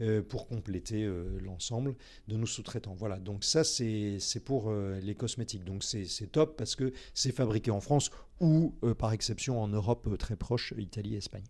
Euh, 0.00 0.22
pour 0.22 0.48
compléter 0.48 1.08
l'ensemble 1.40 1.94
de 2.26 2.36
nos 2.36 2.46
sous-traitants. 2.46 2.94
Voilà, 2.94 3.20
donc 3.20 3.44
ça 3.44 3.62
c'est 3.62 4.18
pour 4.44 4.72
les 4.72 5.14
cosmétiques. 5.14 5.64
Donc 5.64 5.84
c'est 5.84 6.32
top 6.32 6.56
parce 6.56 6.74
que 6.74 6.92
c'est 7.12 7.32
fabriqué 7.32 7.70
en 7.70 7.80
France 7.80 8.10
ou 8.40 8.74
par 8.98 9.12
exception 9.12 9.62
en 9.62 9.68
Europe 9.68 10.18
très 10.18 10.36
proche, 10.36 10.74
Italie 10.76 11.14
et 11.14 11.18
Espagne. 11.18 11.44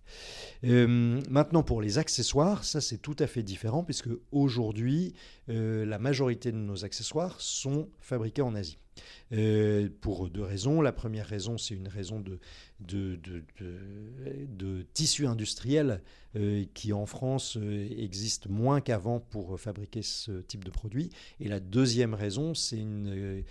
maintenant 0.62 1.62
pour 1.62 1.80
les 1.80 1.98
accessoires, 1.98 2.64
ça 2.64 2.80
c'est 2.80 2.98
tout 2.98 3.16
à 3.18 3.26
fait 3.26 3.42
différent 3.42 3.83
puisque 3.83 4.11
aujourd'hui 4.30 5.14
la 5.48 5.98
majorité 5.98 6.52
de 6.52 6.59
nos 6.59 6.85
accessoires 6.85 7.40
sont 7.40 7.88
fabriqués 8.00 8.42
en 8.42 8.54
Asie. 8.54 8.78
Euh, 9.33 9.88
pour 10.00 10.28
deux 10.28 10.42
raisons. 10.42 10.80
La 10.80 10.92
première 10.92 11.26
raison, 11.26 11.59
c'est 11.59 11.74
une 11.74 11.88
raison 11.88 12.22
de, 12.22 12.38
tissu 14.92 15.26
industriel 15.26 16.02
euh, 16.37 16.64
qui 16.74 16.92
en 16.92 17.07
France 17.07 17.57
euh, 17.57 17.88
existe 17.98 18.48
moins 18.48 18.80
qu'avant 18.80 19.20
pour 19.20 19.59
fabriquer 19.59 20.02
ce 20.02 20.40
type 20.42 20.64
de 20.64 20.70
produit. 20.70 21.11
Et 21.40 21.48
la 21.48 21.61
deuxième 21.61 22.14
raison, 22.14 22.54
c'est 22.54 22.78
une 22.78 23.44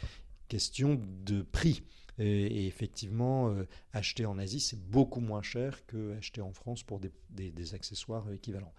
question 0.47 1.01
de 1.25 1.41
prix. 1.41 1.83
Et, 2.19 2.67
effectivement, 2.67 3.55
acheter 3.91 4.27
en 4.27 4.37
Asie, 4.37 4.59
c'est 4.59 4.79
beaucoup 4.79 5.19
moins 5.19 5.41
cher 5.41 5.83
que 5.87 6.15
acheter 6.15 6.41
en 6.41 6.53
France 6.53 6.83
pour 6.83 6.99
des, 6.99 7.73
accessoires 7.73 8.31
équivalents. 8.31 8.73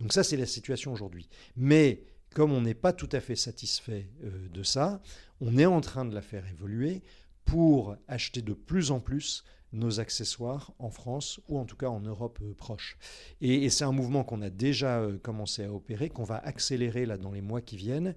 Donc 0.00 0.12
ça, 0.12 0.24
c'est 0.24 0.36
la 0.36 0.46
situation 0.46 0.92
aujourd'hui. 0.92 1.28
Mais 1.56 2.02
comme 2.34 2.52
on 2.52 2.60
n'est 2.60 2.74
pas 2.74 2.92
tout 2.92 3.08
à 3.12 3.20
fait 3.20 3.36
satisfait 3.36 4.08
de 4.22 4.62
ça, 4.64 5.00
on 5.40 5.58
est 5.58 5.66
en 5.66 5.80
train 5.80 6.04
de 6.04 6.14
la 6.14 6.22
faire 6.22 6.46
évoluer 6.46 7.02
pour 7.44 7.96
acheter 8.08 8.42
de 8.42 8.52
plus 8.52 8.90
en 8.90 9.00
plus 9.00 9.44
nos 9.72 10.00
accessoires 10.00 10.72
en 10.78 10.90
France 10.90 11.40
ou 11.48 11.58
en 11.58 11.64
tout 11.64 11.76
cas 11.76 11.88
en 11.88 12.00
Europe 12.00 12.40
euh, 12.42 12.54
proche. 12.54 12.96
Et, 13.40 13.70
c'est 13.70 13.84
un 13.84 13.92
mouvement 13.92 14.24
qu'on 14.24 14.42
a 14.42 14.50
déjà 14.50 15.06
commencé 15.22 15.64
à 15.64 15.72
opérer, 15.72 16.08
qu'on 16.08 16.24
va 16.24 16.38
accélérer 16.38 17.06
là 17.06 17.16
dans 17.16 17.30
les 17.30 17.40
mois 17.40 17.60
qui 17.60 17.76
viennent. 17.76 18.14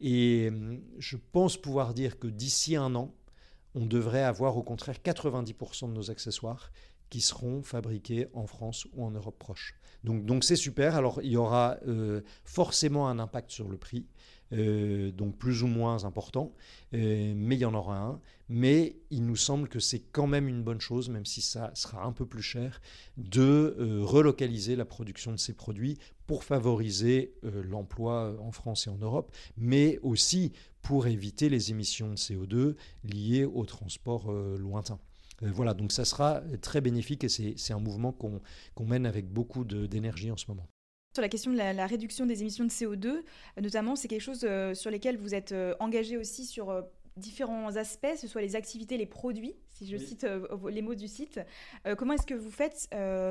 Et 0.00 0.50
je 0.98 1.16
pense 1.32 1.56
pouvoir 1.56 1.94
dire 1.94 2.18
que 2.18 2.26
d'ici 2.26 2.76
un 2.76 2.94
an, 2.94 3.14
on 3.74 3.86
devrait 3.86 4.22
avoir 4.22 4.56
au 4.56 4.62
contraire 4.62 4.96
90% 5.04 5.88
de 5.88 5.94
nos 5.94 6.10
accessoires 6.10 6.70
qui 7.10 7.20
seront 7.20 7.62
fabriqués 7.62 8.28
en 8.32 8.46
France 8.46 8.86
ou 8.92 9.04
en 9.04 9.10
Europe 9.10 9.38
proche. 9.38 9.74
Donc 10.02 10.44
c'est 10.44 10.56
super. 10.56 10.96
Alors 10.96 11.20
il 11.22 11.30
y 11.30 11.36
aura 11.36 11.78
euh, 11.86 12.20
forcément 12.44 13.08
un 13.08 13.18
impact 13.18 13.50
sur 13.50 13.68
le 13.68 13.78
prix, 13.78 14.06
euh, 14.52 15.10
donc 15.10 15.36
plus 15.36 15.62
ou 15.62 15.66
moins 15.66 16.04
important, 16.04 16.52
euh, 16.94 17.32
mais 17.36 17.56
il 17.56 17.60
y 17.60 17.64
en 17.64 17.74
aura 17.74 17.98
un. 17.98 18.20
Mais 18.48 18.96
il 19.10 19.24
nous 19.24 19.36
semble 19.36 19.68
que 19.68 19.80
c'est 19.80 20.00
quand 20.00 20.26
même 20.26 20.48
une 20.48 20.62
bonne 20.62 20.80
chose, 20.80 21.08
même 21.08 21.24
si 21.24 21.40
ça 21.40 21.70
sera 21.74 22.04
un 22.04 22.12
peu 22.12 22.26
plus 22.26 22.42
cher, 22.42 22.82
de 23.16 23.74
relocaliser 24.02 24.76
la 24.76 24.84
production 24.84 25.32
de 25.32 25.38
ces 25.38 25.54
produits 25.54 25.96
pour 26.26 26.44
favoriser 26.44 27.32
l'emploi 27.42 28.36
en 28.40 28.52
France 28.52 28.86
et 28.86 28.90
en 28.90 28.98
Europe, 28.98 29.34
mais 29.56 29.98
aussi 30.02 30.52
pour 30.84 31.06
éviter 31.06 31.48
les 31.48 31.70
émissions 31.70 32.10
de 32.10 32.16
CO2 32.16 32.76
liées 33.04 33.44
au 33.44 33.64
transport 33.64 34.30
euh, 34.30 34.56
lointain. 34.58 35.00
Euh, 35.42 35.50
voilà, 35.52 35.74
donc 35.74 35.90
ça 35.90 36.04
sera 36.04 36.42
très 36.60 36.80
bénéfique 36.80 37.24
et 37.24 37.28
c'est 37.28 37.72
un 37.72 37.80
mouvement 37.80 38.12
qu'on 38.12 38.40
mène 38.84 39.06
avec 39.06 39.26
beaucoup 39.26 39.64
d'énergie 39.64 40.30
en 40.30 40.36
ce 40.36 40.44
moment. 40.48 40.68
Sur 41.14 41.22
la 41.22 41.28
question 41.28 41.52
de 41.52 41.56
la, 41.56 41.86
réduction 41.86 42.26
des 42.26 42.40
émissions 42.40 42.64
de 42.64 42.70
CO2, 42.70 43.22
notamment, 43.60 43.94
c'est 43.94 44.08
quelque 44.08 44.20
chose 44.20 44.44
euh, 44.44 44.74
sur 44.74 44.90
lesquels 44.90 45.16
vous 45.16 45.34
êtes 45.34 45.54
engagé 45.78 46.16
aussi 46.16 46.44
sur 46.44 46.84
différents 47.16 47.76
aspects, 47.76 48.16
ce 48.16 48.26
soit 48.26 48.42
les 48.42 48.56
activités, 48.56 48.96
les 48.96 49.06
produits, 49.06 49.54
si 49.68 49.86
je 49.86 49.96
cite 49.96 50.26
les 50.68 50.82
mots 50.82 50.96
du 50.96 51.06
site. 51.06 51.38
comment 51.96 52.14
est-ce 52.14 52.26
que 52.26 52.34
vous 52.34 52.50
faites 52.50 52.88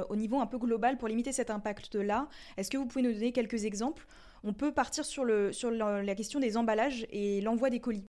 au 0.10 0.15
niveau 0.15 0.39
un 0.39 0.48
peu 0.48 0.58
global 0.58 0.98
pour 0.98 1.10
limiter 1.10 1.34
cet 1.34 1.50
impact-là? 1.50 2.30
Est-ce 2.56 2.69
que 2.69 2.78
vous 2.78 2.86
pouvez 2.86 3.04
nous 3.04 3.12
donner 3.12 3.34
quelques 3.34 3.65
exemples? 3.65 4.08
On 4.46 4.54
peut 4.54 4.72
partir 4.72 5.04
sur, 5.04 5.26
le, 5.26 5.52
sur 5.52 5.69
la 5.69 6.15
question 6.15 6.39
des 6.39 6.56
emballages 6.56 7.06
et 7.10 7.41
l'envoi 7.41 7.69
des 7.69 7.82
colis. 7.82 8.06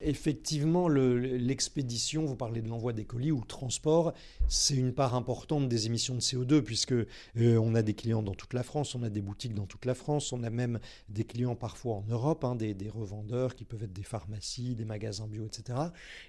Effectivement, 0.00 0.88
l'expédition, 0.88 2.24
vous 2.24 2.36
parlez 2.36 2.62
de 2.62 2.68
l'envoi 2.68 2.92
des 2.92 3.04
colis 3.04 3.32
ou 3.32 3.40
le 3.40 3.46
transport, 3.46 4.12
c'est 4.46 4.76
une 4.76 4.92
part 4.92 5.16
importante 5.16 5.68
des 5.68 5.86
émissions 5.86 6.14
de 6.14 6.20
CO2 6.20 6.62
puisque 6.62 6.92
euh, 6.92 7.06
on 7.36 7.74
a 7.74 7.82
des 7.82 7.94
clients 7.94 8.22
dans 8.22 8.36
toute 8.36 8.54
la 8.54 8.62
France, 8.62 8.94
on 8.94 9.02
a 9.02 9.10
des 9.10 9.20
boutiques 9.20 9.54
dans 9.54 9.66
toute 9.66 9.86
la 9.86 9.96
France, 9.96 10.32
on 10.32 10.44
a 10.44 10.50
même 10.50 10.78
des 11.08 11.24
clients 11.24 11.56
parfois 11.56 11.96
en 11.96 12.04
Europe, 12.08 12.44
hein, 12.44 12.54
des, 12.54 12.76
revendeurs 12.88 13.56
qui 13.56 13.64
peuvent 13.64 13.82
être 13.82 13.92
des 13.92 14.04
pharmacies, 14.04 14.76
des 14.76 14.84
magasins 14.84 15.26
bio, 15.26 15.44
etc. 15.46 15.76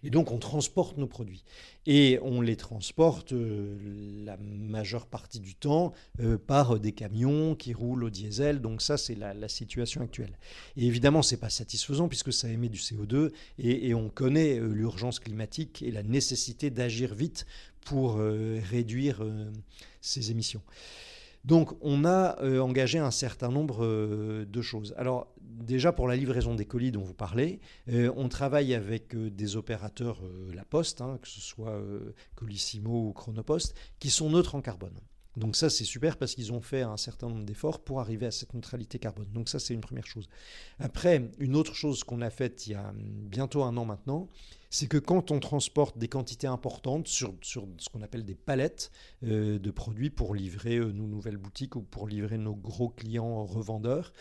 Et 0.01 0.09
donc 0.09 0.31
on 0.31 0.39
transporte 0.39 0.97
nos 0.97 1.05
produits 1.05 1.43
et 1.85 2.17
on 2.23 2.41
les 2.41 2.55
transporte 2.55 3.33
euh, 3.33 3.77
la 4.25 4.37
majeure 4.37 5.05
partie 5.05 5.39
du 5.39 5.53
temps 5.53 5.93
euh, 6.21 6.39
par 6.39 6.79
des 6.79 6.93
camions 6.93 7.53
qui 7.53 7.73
roulent 7.73 8.05
au 8.05 8.09
diesel. 8.09 8.61
Donc 8.61 8.81
ça, 8.81 8.97
c'est 8.97 9.13
la, 9.13 9.35
la 9.35 9.47
situation 9.47 10.01
actuelle. 10.01 10.39
Et 10.75 10.87
évidemment, 10.87 11.21
c'est 11.21 11.37
pas 11.37 11.51
satisfaisant 11.51 12.07
puisque 12.07 12.33
ça 12.33 12.49
émet 12.49 12.69
du 12.69 12.79
CO2 12.79 13.29
et, 13.59 13.93
on 13.93 14.09
connaît 14.09 14.59
euh, 14.59 14.67
l'urgence 14.67 15.19
climatique 15.19 15.81
et 15.81 15.91
la 15.91 16.03
nécessité 16.03 16.69
d'agir 16.69 17.13
vite 17.13 17.45
pour 17.81 18.17
euh, 18.17 18.59
réduire 18.69 19.23
euh, 19.23 19.51
ces 20.01 20.31
émissions. 20.31 20.61
Donc 21.45 21.71
on 21.81 22.03
a 22.03 22.35
engagé 22.59 22.99
un 22.99 23.11
certain 23.11 23.47
nombre 23.47 23.87
de 24.43 24.61
choses. 24.61 24.93
Alors 24.97 25.33
déjà 25.39 25.93
pour 25.93 26.05
la 26.05 26.17
livraison 26.17 26.53
des 26.53 26.65
colis 26.65 26.91
dont 26.91 27.01
vous 27.01 27.13
parlez, 27.13 27.61
on 27.87 28.27
travaille 28.27 28.73
avec 28.73 29.15
des 29.15 29.55
opérateurs 29.55 30.21
La 30.53 30.65
Poste, 30.65 30.99
hein, 30.99 31.17
que 31.21 31.29
ce 31.29 31.39
soit 31.39 31.81
Colissimo 32.35 33.07
ou 33.07 33.13
Chronopost, 33.13 33.73
qui 33.99 34.09
sont 34.09 34.29
neutres 34.29 34.55
en 34.55 34.61
carbone. 34.61 34.99
Donc 35.37 35.55
ça, 35.55 35.69
c'est 35.69 35.83
super 35.83 36.17
parce 36.17 36.35
qu'ils 36.35 36.51
ont 36.51 36.61
fait 36.61 36.81
un 36.81 36.97
certain 36.97 37.29
nombre 37.29 37.45
d'efforts 37.45 37.79
pour 37.79 37.99
arriver 37.99 38.25
à 38.25 38.31
cette 38.31 38.53
neutralité 38.53 38.99
carbone. 38.99 39.27
Donc 39.31 39.47
ça, 39.47 39.59
c'est 39.59 39.73
une 39.73 39.81
première 39.81 40.05
chose. 40.07 40.27
Après, 40.79 41.29
une 41.39 41.55
autre 41.55 41.75
chose 41.75 42.03
qu'on 42.03 42.21
a 42.21 42.29
faite 42.29 42.67
il 42.67 42.71
y 42.71 42.75
a 42.75 42.91
bientôt 42.95 43.63
un 43.63 43.77
an 43.77 43.85
maintenant, 43.85 44.27
c'est 44.69 44.87
que 44.87 44.97
quand 44.97 45.31
on 45.31 45.39
transporte 45.39 45.97
des 45.97 46.07
quantités 46.07 46.47
importantes 46.47 47.07
sur, 47.07 47.33
sur 47.41 47.67
ce 47.77 47.89
qu'on 47.89 48.01
appelle 48.01 48.23
des 48.23 48.35
palettes 48.35 48.91
euh, 49.23 49.57
de 49.59 49.71
produits 49.71 50.09
pour 50.09 50.35
livrer 50.35 50.77
euh, 50.77 50.91
nos 50.91 51.07
nouvelles 51.07 51.37
boutiques 51.37 51.75
ou 51.75 51.81
pour 51.81 52.07
livrer 52.07 52.37
nos 52.37 52.55
gros 52.55 52.89
clients 52.89 53.45
revendeurs, 53.45 54.13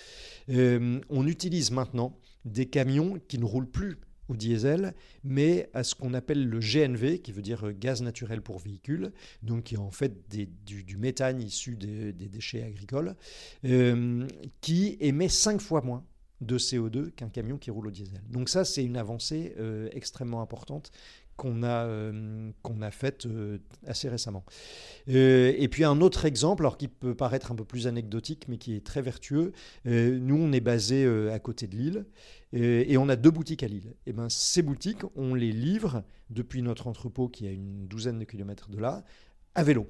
euh, 0.51 1.01
on 1.11 1.27
utilise 1.27 1.71
maintenant 1.71 2.19
des 2.45 2.67
camions 2.67 3.19
qui 3.29 3.39
ne 3.39 3.45
roulent 3.45 3.71
plus 3.71 3.99
au 4.29 4.37
diesel, 4.37 4.95
mais 5.25 5.69
à 5.75 5.83
ce 5.83 5.95
qu'on 5.95 6.15
appelle 6.15 6.49
le 6.49 6.59
GNV, 6.59 7.19
qui 7.21 7.33
veut 7.33 7.43
dire 7.43 7.73
gaz 7.73 8.03
naturel 8.03 8.43
pour 8.43 8.59
véhicule, 8.59 9.13
donc 9.43 9.65
qui 9.65 9.75
est 9.75 9.79
en 9.79 9.91
fait 9.91 10.13
du, 10.65 10.97
méthane 10.97 11.41
issu 11.41 11.77
des, 11.77 12.13
déchets 12.13 12.63
agricoles, 12.63 13.15
euh, 13.65 14.27
qui 14.61 14.97
émet 15.01 15.29
cinq 15.29 15.61
fois 15.61 15.83
moins 15.83 16.05
de 16.41 16.59
CO2 16.59 17.11
qu'un 17.11 17.29
camion 17.29 17.59
qui 17.59 17.71
roule 17.71 17.89
au 17.89 17.91
diesel. 17.91 18.21
Donc 18.31 18.49
ça, 18.49 18.65
c'est 18.65 18.85
une 18.85 18.97
avancée 18.97 19.55
euh, 19.59 19.89
extrêmement 19.93 20.41
importante 20.41 20.93
qu'on 21.37 21.63
a, 21.63 21.85
euh, 21.87 22.51
qu'on 22.63 22.83
a 22.83 22.91
faite 22.91 23.27
assez 23.87 24.09
récemment. 24.09 24.45
Et 25.07 25.69
puis 25.71 25.85
un 25.85 26.01
autre 26.01 26.25
exemple, 26.25 26.65
alors 26.65 26.77
qui 26.77 26.89
peut 26.89 27.15
paraître 27.15 27.53
un 27.53 27.55
peu 27.55 27.65
plus 27.65 27.87
anecdotique, 27.87 28.47
mais 28.49 28.59
qui 28.59 28.75
est 28.75 28.85
très 28.85 29.03
vertueux. 29.03 29.53
nous, 29.85 30.37
on 30.37 30.53
est 30.53 30.61
basé 30.61 31.07
à 31.31 31.39
côté 31.39 31.67
de 31.67 31.77
Lille 31.77 32.07
et 32.53 32.97
on 32.97 33.09
a 33.09 33.17
deux 33.17 33.31
boutiques 33.31 33.63
à 33.63 33.69
Lille. 33.69 33.95
Et 34.07 34.13
ben, 34.13 34.29
ces 34.29 34.63
boutiques, 34.63 35.03
on 35.17 35.35
les 35.35 35.53
livre 35.53 36.03
depuis 36.31 36.63
notre 36.63 36.87
entrepôt 36.87 37.29
qui 37.29 37.47
est 37.47 37.51
à 37.51 37.53
une 37.53 37.87
douzaine 37.87 38.19
de 38.19 38.25
kilomètres 38.25 38.71
de 38.71 38.79
là, 38.79 39.05
à 39.55 39.63
vélo. 39.63 39.87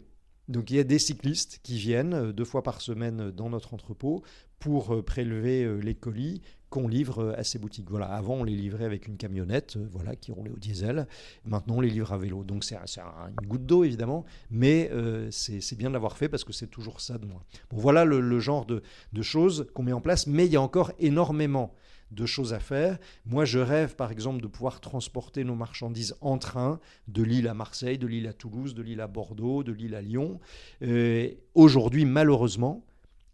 Donc 0.48 0.70
il 0.70 0.76
y 0.76 0.80
a 0.80 0.84
des 0.84 0.98
cyclistes 0.98 1.60
qui 1.62 1.76
viennent 1.76 2.32
deux 2.32 2.44
fois 2.44 2.62
par 2.62 2.80
semaine 2.80 3.30
dans 3.30 3.50
notre 3.50 3.74
entrepôt 3.74 4.22
pour 4.58 5.04
prélever 5.04 5.80
les 5.82 5.94
colis 5.94 6.40
qu'on 6.70 6.86
livre 6.86 7.34
à 7.36 7.44
ces 7.44 7.58
boutiques. 7.58 7.90
Voilà, 7.90 8.06
avant 8.06 8.34
on 8.34 8.44
les 8.44 8.54
livrait 8.54 8.84
avec 8.84 9.06
une 9.06 9.16
camionnette, 9.16 9.76
euh, 9.76 9.86
voilà, 9.90 10.16
qui 10.16 10.32
roulait 10.32 10.50
au 10.50 10.58
diesel. 10.58 11.06
Maintenant 11.44 11.76
on 11.76 11.80
les 11.80 11.90
livre 11.90 12.12
à 12.12 12.18
vélo. 12.18 12.44
Donc 12.44 12.64
c'est 12.64 12.76
une 12.76 13.46
goutte 13.46 13.66
d'eau 13.66 13.84
évidemment, 13.84 14.24
mais 14.50 14.90
euh, 14.92 15.28
c'est 15.30 15.76
bien 15.76 15.88
de 15.88 15.94
l'avoir 15.94 16.16
fait 16.16 16.28
parce 16.28 16.44
que 16.44 16.52
c'est 16.52 16.66
toujours 16.66 17.00
ça 17.00 17.18
de 17.18 17.26
moins. 17.26 17.42
Bon, 17.70 17.78
voilà 17.78 18.04
le, 18.04 18.40
genre 18.40 18.66
de, 18.66 18.82
choses 19.22 19.66
qu'on 19.74 19.82
met 19.82 19.92
en 19.92 20.00
place, 20.00 20.26
mais 20.26 20.46
il 20.46 20.52
y 20.52 20.56
a 20.56 20.62
encore 20.62 20.92
énormément 20.98 21.74
de 22.10 22.26
choses 22.26 22.52
à 22.52 22.60
faire. 22.60 22.98
Moi, 23.26 23.44
je 23.44 23.58
rêve, 23.58 23.96
par 23.96 24.10
exemple, 24.10 24.42
de 24.42 24.46
pouvoir 24.46 24.80
transporter 24.80 25.44
nos 25.44 25.54
marchandises 25.54 26.16
en 26.20 26.38
train 26.38 26.80
de 27.06 27.22
Lille 27.22 27.48
à 27.48 27.54
Marseille, 27.54 27.98
de 27.98 28.06
Lille 28.06 28.26
à 28.26 28.32
Toulouse, 28.32 28.74
de 28.74 28.82
Lille 28.82 29.00
à 29.00 29.06
Bordeaux, 29.06 29.62
de 29.62 29.72
Lille 29.72 29.94
à 29.94 30.02
Lyon. 30.02 30.40
Euh, 30.82 31.30
aujourd'hui, 31.54 32.04
malheureusement, 32.04 32.84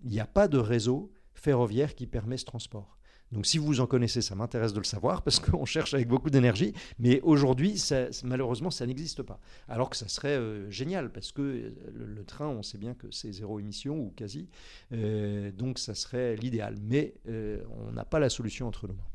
il 0.05 0.11
n'y 0.11 0.21
a 0.21 0.27
pas 0.27 0.49
de 0.49 0.59
réseau 0.59 1.13
ferroviaire 1.35 1.95
qui 1.95 2.07
permet 2.07 2.37
ce 2.37 2.45
transport. 2.45 2.99
Donc 3.35 3.47
si 3.47 3.59
vous 3.59 3.81
en 3.81 3.87
connaissez, 3.87 4.23
ça 4.23 4.37
m'intéresse 4.37 4.73
de 4.73 4.79
le 4.79 4.85
savoir 4.85 5.23
parce 5.23 5.41
qu'on 5.41 5.65
cherche 5.65 5.93
avec 5.93 6.09
beaucoup 6.09 6.31
d'énergie. 6.31 6.73
Mais 6.99 7.21
aujourd'hui, 7.23 7.83
malheureusement, 8.23 8.71
ça 8.71 8.87
n'existe 8.87 9.23
pas. 9.23 9.41
Alors 9.69 9.91
que 9.91 9.97
ça 9.97 10.09
serait 10.09 10.39
euh, 10.39 10.71
génial 10.71 11.11
parce 11.11 11.33
que 11.33 11.43
euh, 11.43 11.71
le, 11.93 12.25
train, 12.25 12.47
on 12.47 12.63
sait 12.63 12.79
bien 12.79 12.95
que 12.95 13.09
c'est 13.11 13.33
zéro 13.33 13.59
émission 13.59 13.99
ou 13.99 14.13
quasi. 14.17 14.49
Euh, 14.93 15.51
donc 15.51 15.79
ça 15.79 15.95
serait 15.95 16.37
l'idéal. 16.37 16.77
Mais 16.81 17.15
on 17.27 17.93
n'a 17.93 18.05
pas 18.05 18.21
la 18.21 18.31
solution 18.31 18.69
entre 18.69 18.87
nos 18.87 18.95
mains. 18.95 19.14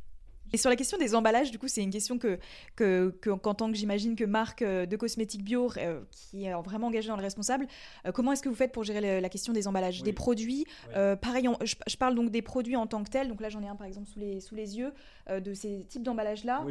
Et 0.54 0.58
sur 0.58 0.70
la 0.70 0.76
question 0.76 0.98
des 0.98 1.16
emballages, 1.16 1.52
du 1.52 1.60
coup, 1.60 1.68
c'est 1.68 1.84
une 1.84 1.92
question 1.92 2.18
que, 2.18 2.40
que, 2.76 3.14
qu'en 3.22 3.54
tant 3.54 3.72
que 3.72 3.78
j'imagine 3.78 4.16
que 4.16 4.24
marque 4.24 4.62
euh, 4.62 4.86
de 4.86 4.96
cosmétiques 4.96 5.44
bio, 5.44 5.72
euh, 5.78 6.02
qui 6.12 6.46
est 6.46 6.54
vraiment 6.64 6.88
engagée 6.88 7.10
dans 7.10 7.16
le 7.16 7.22
responsable, 7.22 7.68
euh, 8.06 8.12
comment 8.12 8.32
est-ce 8.32 8.42
que 8.42 8.50
vous 8.50 8.56
faites 8.56 8.72
pour 8.72 8.84
gérer 8.84 9.22
la 9.22 9.30
question 9.30 9.54
des 9.54 9.68
emballages? 9.68 10.04
Des 10.04 10.14
produits, 10.14 10.66
pareil, 10.94 11.48
je, 11.64 11.98
parle 11.98 12.16
donc 12.16 12.32
des 12.32 12.42
produits 12.42 12.76
en 12.76 12.88
tant 12.88 13.04
que 13.04 13.10
tels, 13.10 13.28
donc 13.28 13.42
là 13.42 13.50
j'en 13.50 13.62
ai 13.62 13.68
un 13.68 13.76
par 13.76 13.88
exemple 13.88 14.08
sous 14.08 14.20
les, 14.20 14.40
sous 14.40 14.56
les 14.56 14.78
yeux, 14.78 14.94
de 15.30 15.54
ces 15.54 15.86
types 15.88 16.04
d'emballages-là, 16.04 16.66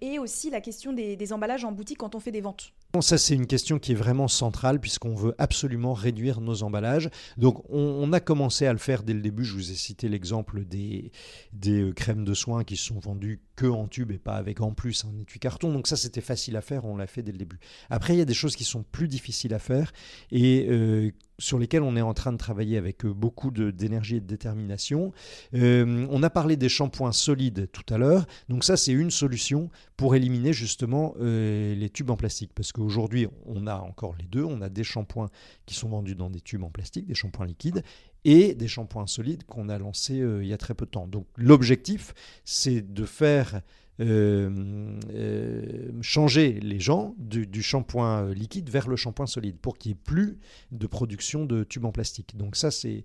et 0.00 0.18
aussi 0.18 0.50
la 0.50 0.60
question 0.60 0.92
des, 0.92 1.16
des 1.16 1.32
emballages 1.32 1.64
en 1.64 1.72
boutique 1.72 1.98
quand 1.98 2.14
on 2.14 2.20
fait 2.20 2.32
des 2.32 2.40
ventes. 2.40 2.72
Ça, 3.00 3.18
c'est 3.18 3.34
une 3.34 3.46
question 3.46 3.78
qui 3.78 3.92
est 3.92 3.94
vraiment 3.94 4.28
centrale 4.28 4.80
puisqu'on 4.80 5.14
veut 5.14 5.34
absolument 5.36 5.92
réduire 5.92 6.40
nos 6.40 6.62
emballages. 6.62 7.10
Donc, 7.36 7.62
on, 7.68 8.10
a 8.14 8.18
commencé 8.18 8.66
à 8.66 8.72
le 8.72 8.78
faire 8.78 9.02
dès 9.02 9.12
le 9.12 9.20
début. 9.20 9.44
Je 9.44 9.54
vous 9.54 9.70
ai 9.70 9.74
cité 9.74 10.08
l'exemple 10.08 10.64
des, 10.64 11.12
des 11.52 11.92
crèmes 11.94 12.24
de 12.24 12.32
soins 12.32 12.64
qui 12.64 12.78
sont 12.78 12.87
vendus 12.96 13.40
que 13.56 13.66
en 13.66 13.88
tube 13.88 14.10
et 14.10 14.18
pas 14.18 14.36
avec 14.36 14.60
en 14.60 14.72
plus 14.72 15.04
un 15.04 15.18
étui 15.18 15.38
carton. 15.38 15.72
Donc 15.72 15.86
ça, 15.86 15.96
c'était 15.96 16.20
facile 16.20 16.56
à 16.56 16.60
faire, 16.60 16.84
on 16.84 16.96
l'a 16.96 17.06
fait 17.06 17.22
dès 17.22 17.32
le 17.32 17.38
début. 17.38 17.58
Après, 17.90 18.14
il 18.14 18.18
y 18.18 18.22
a 18.22 18.24
des 18.26 18.34
choses 18.34 18.56
qui 18.56 18.64
sont 18.64 18.82
plus 18.82 19.08
difficiles 19.08 19.54
à 19.54 19.58
faire 19.58 19.92
et 20.30 20.66
euh, 20.70 21.10
sur 21.38 21.58
lesquelles 21.58 21.82
on 21.82 21.96
est 21.96 22.02
en 22.02 22.14
train 22.14 22.32
de 22.32 22.36
travailler 22.36 22.76
avec 22.76 23.04
euh, 23.04 23.12
beaucoup 23.12 23.50
d'énergie 23.50 24.16
et 24.16 24.20
de 24.20 24.26
détermination. 24.26 25.12
Euh, 25.54 26.06
on 26.10 26.22
a 26.22 26.30
parlé 26.30 26.56
des 26.56 26.68
shampoings 26.68 27.12
solides 27.12 27.68
tout 27.72 27.94
à 27.94 27.98
l'heure. 27.98 28.26
Donc 28.48 28.64
ça, 28.64 28.76
c'est 28.76 28.92
une 28.92 29.10
solution 29.10 29.70
pour 29.96 30.14
éliminer 30.14 30.52
justement 30.52 31.14
les 31.18 31.90
tubes 31.92 32.10
en 32.10 32.16
plastique. 32.16 32.52
Parce 32.54 32.72
qu'aujourd'hui, 32.72 33.26
on 33.46 33.66
a 33.66 33.76
encore 33.76 34.14
les 34.18 34.26
deux. 34.26 34.44
On 34.44 34.60
a 34.62 34.68
des 34.68 34.84
shampoings 34.84 35.28
qui 35.66 35.74
sont 35.74 35.88
vendus 35.88 36.14
dans 36.14 36.30
des 36.30 36.40
tubes 36.40 36.62
en 36.62 36.70
plastique, 36.70 37.06
des 37.06 37.14
shampoings 37.14 37.46
liquides 37.46 37.82
et 38.28 38.54
des 38.54 38.68
shampoings 38.68 39.06
solides 39.06 39.44
qu'on 39.44 39.70
a 39.70 39.78
lancés 39.78 40.20
euh, 40.20 40.44
il 40.44 40.48
y 40.48 40.52
a 40.52 40.58
très 40.58 40.74
peu 40.74 40.84
de 40.84 40.90
temps. 40.90 41.08
Donc 41.08 41.26
l'objectif, 41.36 42.12
c'est 42.44 42.82
de 42.82 43.06
faire 43.06 43.62
euh, 44.00 44.98
euh, 45.10 45.90
changer 46.02 46.60
les 46.60 46.78
gens 46.78 47.14
du, 47.16 47.62
shampoing 47.62 48.30
liquide 48.34 48.68
vers 48.68 48.86
le 48.86 48.96
shampoing 48.96 49.26
solide 49.26 49.56
pour 49.56 49.78
qu'il 49.78 49.92
n'y 49.92 49.94
ait 49.94 50.02
plus 50.04 50.38
de 50.72 50.86
production 50.86 51.46
de 51.46 51.64
tubes 51.64 51.86
en 51.86 51.90
plastique. 51.90 52.36
Donc 52.36 52.54
ça, 52.54 52.70
c'est 52.70 53.04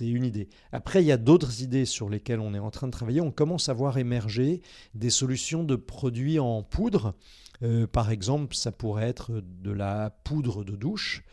une 0.00 0.24
idée. 0.24 0.48
Après, 0.72 1.02
il 1.02 1.06
y 1.06 1.12
a 1.12 1.18
d'autres 1.18 1.60
idées 1.62 1.84
sur 1.84 2.08
lesquelles 2.08 2.40
on 2.40 2.54
est 2.54 2.58
en 2.58 2.70
train 2.70 2.86
de 2.86 2.92
travailler. 2.92 3.20
On 3.20 3.30
commence 3.30 3.68
à 3.68 3.74
voir 3.74 3.98
émerger 3.98 4.62
des 4.94 5.10
solutions 5.10 5.64
de 5.64 5.76
produits 5.76 6.38
en 6.38 6.62
poudre 6.62 7.14
euh, 7.62 7.86
par 7.86 8.10
exemple, 8.10 8.54
ça 8.54 8.72
pourrait 8.72 9.08
être 9.08 9.42
de 9.62 9.70
la 9.70 10.10
poudre 10.24 10.64
de 10.64 10.76
douche 10.76 11.24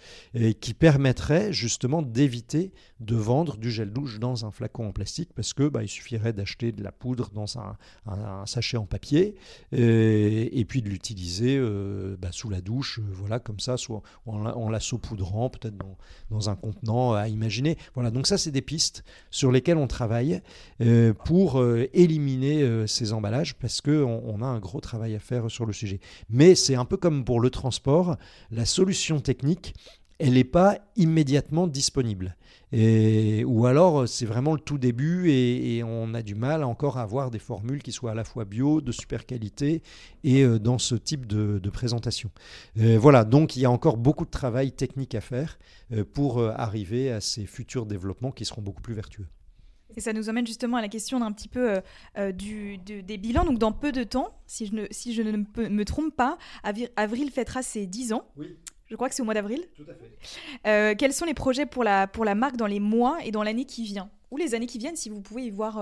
qui 0.61 0.73
permettrait 0.73 1.51
justement 1.53 2.01
d'éviter 2.01 2.71
de 2.99 3.15
vendre 3.15 3.57
du 3.57 3.71
gel 3.71 3.91
douche 3.91 4.19
dans 4.19 4.45
un 4.45 4.51
flacon 4.51 4.87
en 4.87 4.91
plastique 4.91 5.29
parce 5.33 5.53
que 5.53 5.67
bah, 5.67 5.83
il 5.83 5.87
suffirait 5.87 6.33
d'acheter 6.33 6.71
de 6.71 6.83
la 6.83 6.91
poudre 6.91 7.29
dans 7.33 7.57
un, 7.57 7.75
sachet 8.45 8.77
en 8.77 8.85
papier 8.85 9.35
et, 9.71 10.65
puis 10.67 10.81
de 10.81 10.89
l'utiliser 10.89 11.57
euh, 11.57 12.15
bah, 12.19 12.29
sous 12.31 12.49
la 12.49 12.61
douche, 12.61 12.99
euh, 12.99 13.03
voilà 13.11 13.39
comme 13.39 13.59
ça, 13.59 13.77
soit 13.77 14.01
en, 14.25 14.69
la 14.69 14.79
saupoudrant, 14.79 15.49
peut-être 15.49 15.75
dans, 16.29 16.49
un 16.49 16.55
contenant 16.55 17.13
à 17.13 17.27
imaginer. 17.27 17.77
Voilà, 17.95 18.11
donc 18.11 18.27
ça 18.27 18.37
c'est 18.37 18.51
des 18.51 18.61
pistes 18.61 19.03
sur 19.29 19.51
lesquelles 19.51 19.77
on 19.77 19.87
travaille 19.87 20.41
pour 21.25 21.63
éliminer 21.93 22.87
ces 22.87 23.13
emballages 23.13 23.55
parce 23.55 23.81
qu'on 23.81 24.21
on 24.25 24.41
a 24.41 24.45
un 24.45 24.59
gros 24.59 24.79
travail 24.79 25.15
à 25.15 25.19
faire 25.19 25.49
sur 25.49 25.65
le 25.65 25.73
sujet. 25.73 25.99
Mais 26.29 26.55
c'est 26.55 26.75
un 26.75 26.86
peu 26.86 26.97
comme 26.97 27.23
pour 27.25 27.39
le 27.39 27.49
transport, 27.49 28.17
la 28.51 28.65
solution 28.65 29.19
technique, 29.19 29.73
elle 30.19 30.34
n'est 30.34 30.43
pas 30.43 30.77
immédiatement 30.97 31.65
disponible. 31.65 32.36
ou 32.73 33.65
alors 33.65 34.08
c'est 34.08 34.25
vraiment 34.25 34.53
le 34.53 34.60
tout 34.60 34.77
début 34.77 35.32
et, 35.32 35.82
on 35.84 36.13
a 36.13 36.21
du 36.21 36.36
mal 36.36 36.63
encore 36.63 36.97
à 36.97 37.01
avoir 37.01 37.32
des 37.32 37.39
formules 37.39 37.82
qui 37.82 37.91
soient 37.91 38.12
à 38.12 38.15
la 38.15 38.25
fois 38.25 38.45
bio, 38.45 38.82
de 38.82 38.91
super 38.91 39.25
qualité 39.25 39.82
et 40.23 40.43
euh, 40.43 40.60
dans 40.60 40.77
ce 40.77 40.95
type 40.95 41.25
de, 41.25 41.69
présentation. 41.69 42.32
Euh, 42.79 42.97
voilà, 42.99 43.23
donc 43.23 43.55
il 43.55 43.62
y 43.62 43.65
a 43.65 43.71
encore 43.71 43.97
beaucoup 43.97 44.25
de 44.25 44.29
travail 44.29 44.71
technique 44.71 45.15
à 45.15 45.21
faire 45.21 45.58
euh, 45.93 46.03
pour 46.03 46.43
arriver 46.43 47.12
à 47.12 47.21
ces 47.21 47.45
futurs 47.45 47.86
développements 47.86 48.32
qui 48.32 48.45
seront 48.45 48.62
beaucoup 48.62 48.82
plus 48.82 48.93
vertueux. 48.93 49.27
Et 49.99 50.01
ça 50.01 50.13
nous 50.13 50.29
emmène 50.29 50.47
justement 50.47 50.77
à 50.77 50.81
la 50.81 50.88
question 50.88 51.19
d'un 51.19 51.33
petit 51.33 51.49
peu 51.49 51.71
euh, 51.71 51.81
euh, 52.17 52.31
du, 52.31 52.77
des 52.77 53.17
bilans. 53.17 53.43
Donc 53.43 53.59
dans 53.59 53.73
peu 53.73 53.91
de 53.91 54.03
temps, 54.03 54.29
si 54.47 54.65
je 54.65 54.73
ne, 54.73 54.85
si 54.91 55.13
je 55.13 55.21
ne 55.21 55.43
me, 55.67 55.83
trompe 55.83 56.15
pas, 56.15 56.38
Avril 56.95 57.29
fêtera 57.31 57.62
ses 57.63 57.85
10 57.85 58.13
ans. 58.13 58.23
Oui. 58.38 58.55
Je 58.88 58.95
crois 58.95 59.09
que 59.09 59.15
c'est 59.15 59.21
au 59.21 59.25
mois 59.25 59.33
d'avril. 59.33 59.62
Tout 59.75 59.83
à 59.89 59.93
fait. 59.93 60.17
Euh, 60.67 60.95
quels 60.97 61.12
sont 61.12 61.25
les 61.25 61.33
projets 61.33 61.65
pour 61.65 61.83
la, 61.83 62.07
pour 62.07 62.23
la 62.23 62.33
marque 62.33 62.55
dans 62.55 62.65
les 62.65 62.79
mois 62.79 63.17
et 63.25 63.31
dans 63.31 63.43
l'année 63.43 63.65
qui 63.65 63.83
vient? 63.83 64.09
Ou 64.31 64.37
les 64.37 64.53
années 64.53 64.67
qui 64.67 64.77
viennent, 64.77 64.95
si 64.95 65.09
vous 65.09 65.21
pouvez 65.21 65.43
y 65.45 65.49
voir 65.49 65.79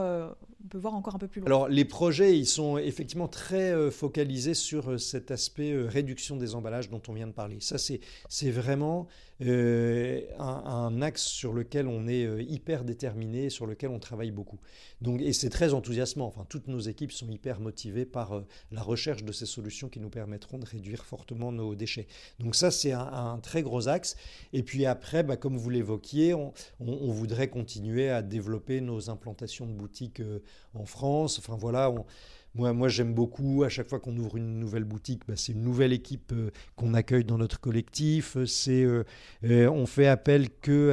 on 0.63 0.67
peut 0.67 0.77
voir 0.77 0.95
encore 0.95 1.15
un 1.15 1.19
peu 1.19 1.27
plus 1.27 1.39
loin. 1.39 1.47
Alors 1.47 1.69
les 1.69 1.85
projets, 1.85 2.37
ils 2.37 2.45
sont 2.45 2.77
effectivement 2.77 3.27
très 3.27 3.71
euh, 3.71 3.91
focalisés 3.91 4.53
sur 4.53 4.91
euh, 4.91 4.97
cet 4.97 5.31
aspect 5.31 5.71
euh, 5.71 5.87
réduction 5.87 6.35
des 6.35 6.55
emballages 6.55 6.89
dont 6.89 7.01
on 7.07 7.13
vient 7.13 7.27
de 7.27 7.31
parler. 7.31 7.57
Ça, 7.61 7.77
c'est 7.77 8.51
vraiment 8.51 9.07
un, 9.39 11.01
axe 11.01 11.23
sur 11.23 11.53
lequel 11.53 11.87
on 11.87 12.07
est 12.07 12.43
hyper 12.43 12.83
déterminé, 12.83 13.51
sur 13.51 13.67
lequel 13.67 13.91
on 13.91 13.99
travaille 13.99 14.31
beaucoup. 14.31 14.57
Donc, 14.99 15.21
et 15.21 15.31
c'est 15.31 15.51
très 15.51 15.75
enthousiasmant. 15.75 16.25
Enfin, 16.25 16.43
toutes 16.49 16.67
nos 16.67 16.79
équipes 16.79 17.11
sont 17.11 17.29
hyper 17.29 17.59
motivées 17.59 18.05
par 18.05 18.43
la 18.71 18.81
recherche 18.81 19.23
de 19.23 19.31
ces 19.31 19.45
solutions 19.45 19.89
qui 19.89 19.99
nous 19.99 20.09
permettront 20.09 20.57
de 20.57 20.65
réduire 20.65 21.05
fortement 21.05 21.51
nos 21.51 21.75
déchets. 21.75 22.07
Donc 22.39 22.55
ça, 22.55 22.71
c'est 22.71 22.93
un, 22.93 23.39
très 23.43 23.61
gros 23.61 23.87
axe. 23.87 24.15
Et 24.53 24.63
puis 24.63 24.87
après, 24.87 25.21
bah, 25.21 25.37
comme 25.37 25.55
vous 25.55 25.69
l'évoquiez, 25.69 26.33
on, 26.33 26.51
on, 26.79 27.11
voudrait 27.11 27.49
continuer 27.49 28.09
à 28.09 28.23
développer 28.23 28.36
nos 28.81 29.09
implantations 29.09 29.65
de 29.65 29.73
boutiques 29.73 30.21
en 30.73 30.85
France. 30.85 31.39
Enfin 31.39 31.55
voilà, 31.55 31.93
moi, 32.57 32.87
j'aime 32.87 33.13
beaucoup, 33.13 33.63
à 33.63 33.69
chaque 33.69 33.87
fois 33.87 33.99
qu'on 33.99 34.15
ouvre 34.17 34.37
une 34.37 34.59
nouvelle 34.59 34.83
boutique, 34.83 35.21
bah, 35.27 35.35
c'est 35.35 35.51
une 35.51 35.61
nouvelle 35.61 35.93
équipe 35.93 36.31
euh, 36.33 36.49
qu'on 36.75 36.93
accueille 36.93 37.23
dans 37.23 37.37
notre 37.37 37.59
collectif. 37.59 38.37
C'est, 38.45 38.83
euh, 38.83 39.03
euh, 39.43 39.69
on 39.69 39.85
fait 39.85 40.07
appel 40.07 40.49
que 40.49 40.91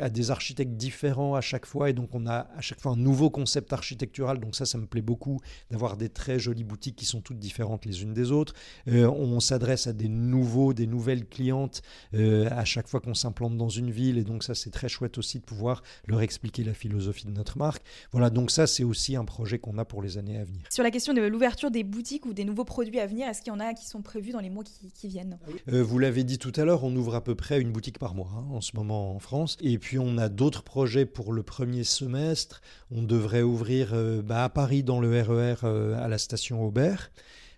à, 0.00 0.10
des 0.10 0.30
architectes 0.30 0.76
différents 0.76 1.34
à 1.34 1.40
chaque 1.40 1.66
fois, 1.66 1.90
et 1.90 1.92
donc 1.92 2.14
on 2.14 2.26
a 2.26 2.48
à 2.56 2.60
chaque 2.60 2.80
fois 2.80 2.92
un 2.92 2.96
nouveau 2.96 3.30
concept 3.30 3.72
architectural. 3.72 4.40
Donc 4.40 4.54
ça, 4.56 4.66
ça 4.66 4.78
me 4.78 4.86
plaît 4.86 5.02
beaucoup 5.02 5.40
d'avoir 5.70 5.96
des 5.96 6.08
très 6.08 6.38
jolies 6.38 6.64
boutiques 6.64 6.96
qui 6.96 7.06
sont 7.06 7.20
toutes 7.20 7.38
différentes 7.38 7.84
les 7.84 8.02
unes 8.02 8.14
des 8.14 8.32
autres. 8.32 8.54
on 8.86 9.40
s'adresse 9.40 9.86
à 9.86 9.92
des 9.92 10.08
nouveaux, 10.08 10.72
des 10.72 10.86
nouvelles 10.86 11.26
clientes 11.26 11.82
à 12.12 12.64
chaque 12.64 12.88
fois 12.88 13.00
qu'on 13.00 13.14
s'implante 13.14 13.56
dans 13.56 13.68
une 13.68 13.90
ville, 13.90 14.18
et 14.18 14.24
donc 14.24 14.42
ça, 14.42 14.54
c'est 14.54 14.70
très 14.70 14.88
chouette 14.88 15.18
aussi 15.18 15.38
de 15.38 15.44
pouvoir 15.44 15.82
leur 16.06 16.20
expliquer 16.20 16.64
la 16.64 16.74
philosophie 16.74 17.26
de 17.26 17.32
notre 17.32 17.58
marque. 17.58 17.82
Voilà, 18.12 18.30
donc 18.30 18.50
ça, 18.50 18.66
c'est 18.66 18.84
aussi 18.84 19.16
un 19.16 19.24
projet 19.24 19.58
qu'on 19.58 19.78
a 19.78 19.84
pour 19.84 20.02
les 20.02 20.18
années 20.18 20.38
à 20.38 20.44
venir 20.44 20.60
question 20.90 21.12
de 21.12 21.20
l'ouverture 21.20 21.70
des 21.70 21.84
boutiques 21.84 22.26
ou 22.26 22.32
des 22.32 22.44
nouveaux 22.44 22.64
produits 22.64 23.00
à 23.00 23.06
venir, 23.06 23.28
est-ce 23.28 23.42
qu'il 23.42 23.52
y 23.52 23.56
en 23.56 23.60
a 23.60 23.74
qui 23.74 23.86
sont 23.86 24.02
prévus 24.02 24.32
dans 24.32 24.40
les 24.40 24.50
mois 24.50 24.64
qui, 24.64 25.08
viennent? 25.08 25.38
Euh, 25.68 25.82
Vous 25.82 25.98
l'avez 25.98 26.24
dit 26.24 26.38
tout 26.38 26.52
à 26.56 26.64
l'heure, 26.64 26.84
on 26.84 26.94
ouvre 26.94 27.14
à 27.14 27.24
peu 27.24 27.34
près 27.34 27.60
une 27.60 27.72
boutique 27.72 27.98
par 27.98 28.14
mois 28.14 28.30
hein, 28.36 28.46
en 28.50 28.60
ce 28.60 28.76
moment 28.76 29.14
en 29.14 29.18
France. 29.18 29.56
Et 29.60 29.78
puis 29.78 29.98
on 29.98 30.18
a 30.18 30.28
d'autres 30.28 30.62
projets 30.62 31.06
pour 31.06 31.32
le 31.32 31.42
premier 31.42 31.84
semestre. 31.84 32.60
On 32.90 33.02
devrait 33.02 33.42
ouvrir 33.42 33.90
euh, 33.92 34.22
bah, 34.22 34.44
à 34.44 34.48
Paris 34.48 34.82
dans 34.82 35.00
le 35.00 35.10
RER 35.20 35.54
e 35.54 35.56
euh, 35.64 36.04
à 36.04 36.08
la 36.08 36.18
station 36.18 36.64
Aubert. 36.64 37.10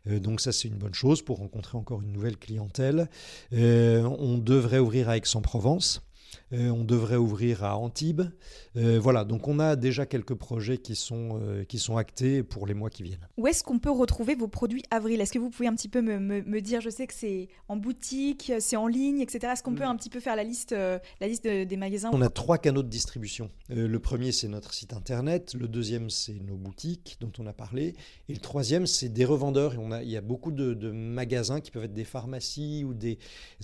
donc 0.06 0.40
ça 0.40 0.52
c'est 0.52 0.68
une 0.68 0.78
bonne 0.78 0.94
chose 0.94 1.22
pour 1.22 1.38
rencontrer 1.38 1.78
encore 1.78 2.02
une 2.02 2.12
nouvelle 2.12 2.36
clientèle. 2.36 3.08
on 3.52 4.38
devrait 4.38 4.78
ouvrir 4.78 5.08
à 5.08 5.16
Aix-en-Provence. 5.16 6.02
Euh, 6.52 6.68
on 6.68 6.84
devrait 6.84 7.16
ouvrir 7.16 7.64
à 7.64 7.76
Antibes. 7.76 8.22
Euh, 8.76 8.98
voilà, 9.00 9.24
donc 9.24 9.48
on 9.48 9.58
a 9.58 9.76
déjà 9.76 10.06
quelques 10.06 10.34
projets 10.34 10.78
qui 10.78 10.94
sont, 10.94 11.40
euh, 11.42 11.64
qui 11.64 11.78
sont 11.78 11.96
actés 11.96 12.42
pour 12.42 12.66
les 12.66 12.74
mois 12.74 12.90
qui 12.90 13.02
viennent. 13.02 13.26
Où 13.38 13.46
est-ce 13.46 13.64
qu'on 13.64 13.78
peut 13.78 13.90
retrouver 13.90 14.34
vos 14.34 14.48
produits 14.48 14.82
Avril 14.90 15.20
Est-ce 15.20 15.32
que 15.32 15.38
vous 15.38 15.50
pouvez 15.50 15.68
un 15.68 15.74
petit 15.74 15.88
peu 15.88 16.02
me, 16.02 16.60
dire, 16.60 16.80
je 16.80 16.90
sais 16.90 17.06
que 17.06 17.14
c'est 17.14 17.48
en 17.68 17.76
boutique, 17.76 18.52
c'est 18.60 18.76
en 18.76 18.86
ligne, 18.86 19.20
etc. 19.20 19.52
Est-ce 19.52 19.62
qu'on 19.62 19.74
peut 19.74 19.84
un 19.84 19.96
petit 19.96 20.10
peu 20.10 20.20
faire 20.20 20.36
la 20.36 20.44
liste, 20.44 20.72
la 20.72 21.26
liste 21.26 21.46
des 21.46 21.76
magasins 21.76 22.10
On 22.12 22.22
a 22.22 22.28
trois 22.28 22.58
canaux 22.58 22.82
de 22.82 22.88
distribution. 22.88 23.50
le 23.68 23.98
premier, 23.98 24.32
c'est 24.32 24.48
notre 24.48 24.74
site 24.74 24.92
internet. 24.92 25.54
Le 25.58 25.68
deuxième, 25.68 26.10
c'est 26.10 26.38
nos 26.40 26.56
boutiques 26.56 27.16
dont 27.20 27.32
on 27.38 27.46
a 27.46 27.52
parlé. 27.52 27.94
Et 28.28 28.34
le 28.34 28.40
troisième, 28.40 28.86
c'est 28.86 29.08
des 29.08 29.24
revendeurs. 29.24 29.74
on 29.78 29.90
a, 29.90 30.02
il 30.02 30.10
y 30.10 30.16
a 30.16 30.20
beaucoup 30.20 30.52
de, 30.52 30.74
de 30.74 30.90
magasins 30.90 31.60
qui 31.60 31.70
peuvent 31.70 31.84
être 31.84 31.94
des 31.94 32.04
pharmacies 32.04 32.84
ou 32.84 32.94
des 32.94 33.18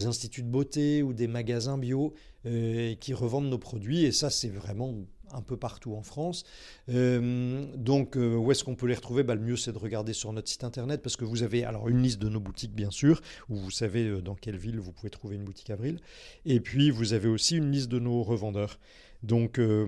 instituts 0.04 0.42
de 0.42 0.48
beauté 0.48 1.02
ou 1.02 1.12
des 1.12 1.28
magasins 1.28 1.78
bio 1.78 2.14
euh, 2.46 2.94
qui 2.96 3.14
revendent 3.14 3.48
nos 3.48 3.58
produits. 3.58 4.04
Et 4.04 4.12
ça, 4.12 4.30
c'est 4.30 4.48
vraiment 4.48 4.94
un 5.32 5.42
peu 5.42 5.56
partout 5.56 5.94
en 5.94 6.02
France. 6.02 6.44
Euh, 6.88 7.66
donc, 7.76 8.16
euh, 8.16 8.36
où 8.36 8.50
est-ce 8.50 8.64
qu'on 8.64 8.76
peut 8.76 8.86
les 8.86 8.94
retrouver? 8.94 9.22
Bah, 9.22 9.34
Le 9.34 9.42
mieux, 9.42 9.56
c'est 9.56 9.72
de 9.72 9.78
regarder 9.78 10.12
sur 10.12 10.32
notre 10.32 10.48
site 10.48 10.64
internet 10.64 11.02
parce 11.02 11.16
que 11.16 11.24
vous 11.24 11.42
avez 11.42 11.64
alors 11.64 11.88
une 11.88 12.02
liste 12.02 12.18
de 12.18 12.28
nos 12.28 12.40
boutiques, 12.40 12.74
bien 12.74 12.90
sûr, 12.90 13.20
où 13.48 13.56
vous 13.56 13.70
savez 13.70 14.22
dans 14.22 14.34
quelle 14.34 14.56
ville 14.56 14.80
vous 14.80 14.92
pouvez 14.92 15.10
trouver 15.10 15.36
une 15.36 15.44
boutique 15.44 15.70
Avril. 15.70 16.00
Et 16.44 16.60
puis, 16.60 16.90
vous 16.90 17.12
avez 17.12 17.28
aussi 17.28 17.56
une 17.56 17.70
liste 17.70 17.88
de 17.88 17.98
nos 17.98 18.22
revendeurs. 18.22 18.78
Donc, 19.22 19.58
euh, 19.58 19.86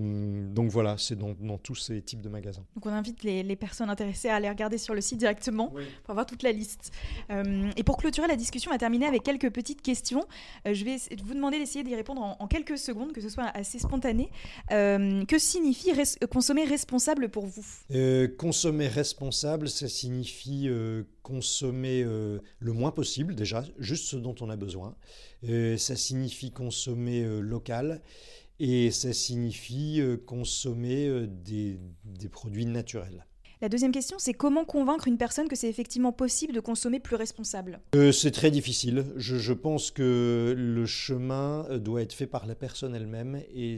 donc 0.52 0.70
voilà, 0.70 0.96
c'est 0.98 1.16
dans, 1.16 1.58
tous 1.58 1.76
ces 1.76 2.02
types 2.02 2.20
de 2.20 2.28
magasins. 2.28 2.64
Donc 2.74 2.86
on 2.86 2.90
invite 2.90 3.22
les, 3.22 3.56
personnes 3.56 3.90
intéressées 3.90 4.28
à 4.28 4.36
aller 4.36 4.48
regarder 4.48 4.78
sur 4.78 4.94
le 4.94 5.00
site 5.00 5.18
directement 5.18 5.68
pour 5.68 6.10
avoir 6.10 6.26
toute 6.26 6.42
la 6.42 6.52
liste. 6.52 6.90
Euh, 7.30 7.70
et 7.76 7.84
pour 7.84 7.96
clôturer 7.96 8.26
la 8.26 8.36
discussion, 8.36 8.70
on 8.70 8.74
va 8.74 8.78
terminer 8.78 9.06
avec 9.06 9.22
quelques 9.22 9.50
petites 9.50 9.82
questions. 9.82 10.24
Euh, 10.66 10.74
je 10.74 10.84
vais 10.84 10.96
vous 11.22 11.34
demander 11.34 11.58
d'essayer 11.58 11.84
d'y 11.84 11.94
répondre 11.94 12.22
en, 12.22 12.46
quelques 12.48 12.78
secondes, 12.78 13.12
que 13.12 13.20
ce 13.20 13.28
soit 13.28 13.50
assez 13.54 13.78
spontané. 13.78 14.30
que 14.68 15.38
signifie 15.38 15.92
consommer 16.30 16.64
responsable 16.64 17.28
pour 17.28 17.46
vous? 17.46 17.64
Consommer 18.38 18.88
responsable, 18.88 19.68
ça 19.68 19.88
signifie 19.88 20.68
consommer 21.22 22.02
le 22.02 22.72
moins 22.72 22.90
possible 22.90 23.34
déjà, 23.34 23.64
juste 23.78 24.06
ce 24.06 24.16
dont 24.16 24.34
on 24.40 24.50
a 24.50 24.56
besoin. 24.56 24.96
ça 25.44 25.96
signifie 25.96 26.50
consommer 26.50 27.24
local 27.40 28.02
et 28.60 28.90
ça 28.90 29.14
signifie 29.14 30.00
euh, 30.00 30.18
consommer 30.18 31.08
euh, 31.08 31.26
des, 31.26 31.80
produits 32.30 32.66
naturels. 32.66 33.26
La 33.62 33.68
deuxième 33.68 33.92
question, 33.92 34.16
c'est 34.18 34.32
comment 34.32 34.64
convaincre 34.64 35.06
une 35.06 35.18
personne 35.18 35.46
que 35.46 35.54
c'est 35.54 35.68
effectivement 35.68 36.12
possible 36.12 36.54
de 36.54 36.60
consommer 36.60 36.98
plus 36.98 37.16
responsable? 37.16 37.80
Euh, 37.94 38.10
C'est 38.10 38.30
très 38.30 38.50
difficile. 38.50 39.04
Je, 39.16 39.52
pense 39.52 39.90
que 39.90 40.54
le 40.56 40.86
chemin 40.86 41.66
euh, 41.68 41.78
doit 41.78 42.00
être 42.00 42.14
fait 42.14 42.26
par 42.26 42.46
la 42.46 42.54
personne 42.54 42.94
elle-même 42.94 43.42
et 43.54 43.76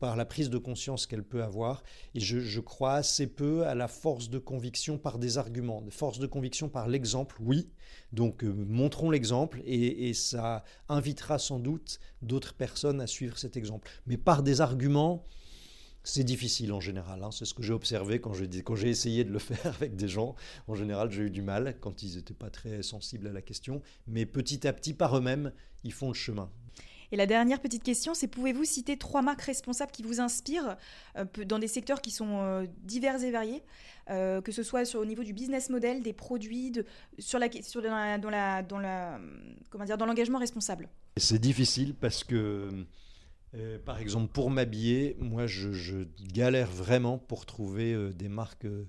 par 0.00 0.16
la 0.16 0.24
prise 0.24 0.48
de 0.48 0.56
conscience 0.56 1.06
qu'elle 1.06 1.24
peut 1.24 1.42
avoir. 1.42 1.82
Et 2.14 2.20
je, 2.20 2.60
crois 2.60 2.94
assez 2.94 3.26
peu 3.26 3.66
à 3.66 3.74
la 3.74 3.86
force 3.86 4.30
de 4.30 4.38
conviction 4.38 4.96
par 4.96 5.18
des 5.18 5.36
arguments. 5.36 5.84
Force 5.90 6.18
de 6.18 6.26
conviction 6.26 6.70
par 6.70 6.88
l'exemple, 6.88 7.36
oui. 7.40 7.68
Donc 8.14 8.42
euh, 8.42 8.50
montrons 8.66 9.10
l'exemple 9.10 9.60
et 9.66 10.14
ça 10.14 10.64
invitera 10.88 11.38
sans 11.38 11.58
doute 11.58 11.98
d'autres 12.22 12.54
personnes 12.54 13.02
à 13.02 13.06
suivre 13.06 13.36
cet 13.36 13.58
exemple. 13.58 13.90
Mais 14.06 14.16
par 14.16 14.42
des 14.42 14.62
arguments, 14.62 15.26
c'est 16.04 16.24
difficile 16.24 16.72
en 16.72 16.80
général, 16.80 17.22
hein. 17.22 17.30
c'est 17.30 17.44
ce 17.44 17.54
que 17.54 17.62
j'ai 17.62 17.72
observé 17.72 18.20
quand 18.20 18.34
j'ai, 18.34 18.88
essayé 18.88 19.24
de 19.24 19.30
le 19.30 19.38
faire 19.40 19.74
avec 19.74 19.96
des 19.96 20.08
gens. 20.08 20.34
En 20.68 20.74
général, 20.74 21.10
j'ai 21.10 21.22
eu 21.22 21.30
du 21.30 21.42
mal 21.42 21.76
quand 21.80 22.02
ils 22.02 22.16
n'étaient 22.16 22.34
pas 22.34 22.50
très 22.50 22.82
sensibles 22.82 23.26
à 23.28 23.32
la 23.32 23.42
question. 23.42 23.82
Mais 24.06 24.26
petit 24.26 24.66
à 24.66 24.72
petit, 24.72 24.94
par 24.94 25.16
eux-mêmes, 25.16 25.52
ils 25.84 25.92
font 25.92 26.08
le 26.08 26.14
chemin. 26.14 26.50
Et 27.12 27.16
la 27.16 27.26
dernière 27.26 27.60
petite 27.60 27.82
question, 27.82 28.14
c'est 28.14 28.26
pouvez-vous 28.26 28.64
citer 28.64 28.96
trois 28.96 29.20
marques 29.20 29.42
responsables 29.42 29.92
qui 29.92 30.02
vous 30.02 30.20
inspirent 30.20 30.76
euh, 31.18 31.26
dans 31.46 31.58
des 31.58 31.68
secteurs 31.68 32.00
qui 32.00 32.10
sont 32.10 32.38
euh, 32.38 32.66
divers 32.84 33.22
et 33.22 33.30
variés, 33.30 33.62
euh, 34.08 34.40
que 34.40 34.50
ce 34.50 34.62
soit 34.62 34.86
sur, 34.86 35.00
au 35.00 35.04
niveau 35.04 35.22
du 35.22 35.34
business 35.34 35.68
model, 35.68 36.02
des 36.02 36.14
produits, 36.14 36.72
sur 37.18 37.38
la, 37.38 37.48
sur 37.62 37.82
dans, 37.82 38.30
la, 38.30 38.62
dans, 38.62 38.78
la, 38.78 39.20
comment 39.68 39.84
dire, 39.84 39.98
dans 39.98 40.06
l'engagement 40.06 40.38
responsable? 40.38 40.88
C'est 41.18 41.38
difficile 41.38 41.94
parce 41.94 42.24
que 42.24 42.86
euh, 43.54 43.78
par 43.78 43.98
exemple, 43.98 44.32
pour 44.32 44.50
m'habiller, 44.50 45.16
moi, 45.18 45.46
je, 45.46 46.06
galère 46.32 46.70
vraiment 46.70 47.18
pour 47.18 47.44
trouver 47.44 47.92
euh, 47.92 48.12
des 48.12 48.28
marques 48.28 48.64
euh, 48.64 48.88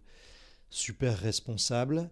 super 0.69 1.17
responsables. 1.17 2.10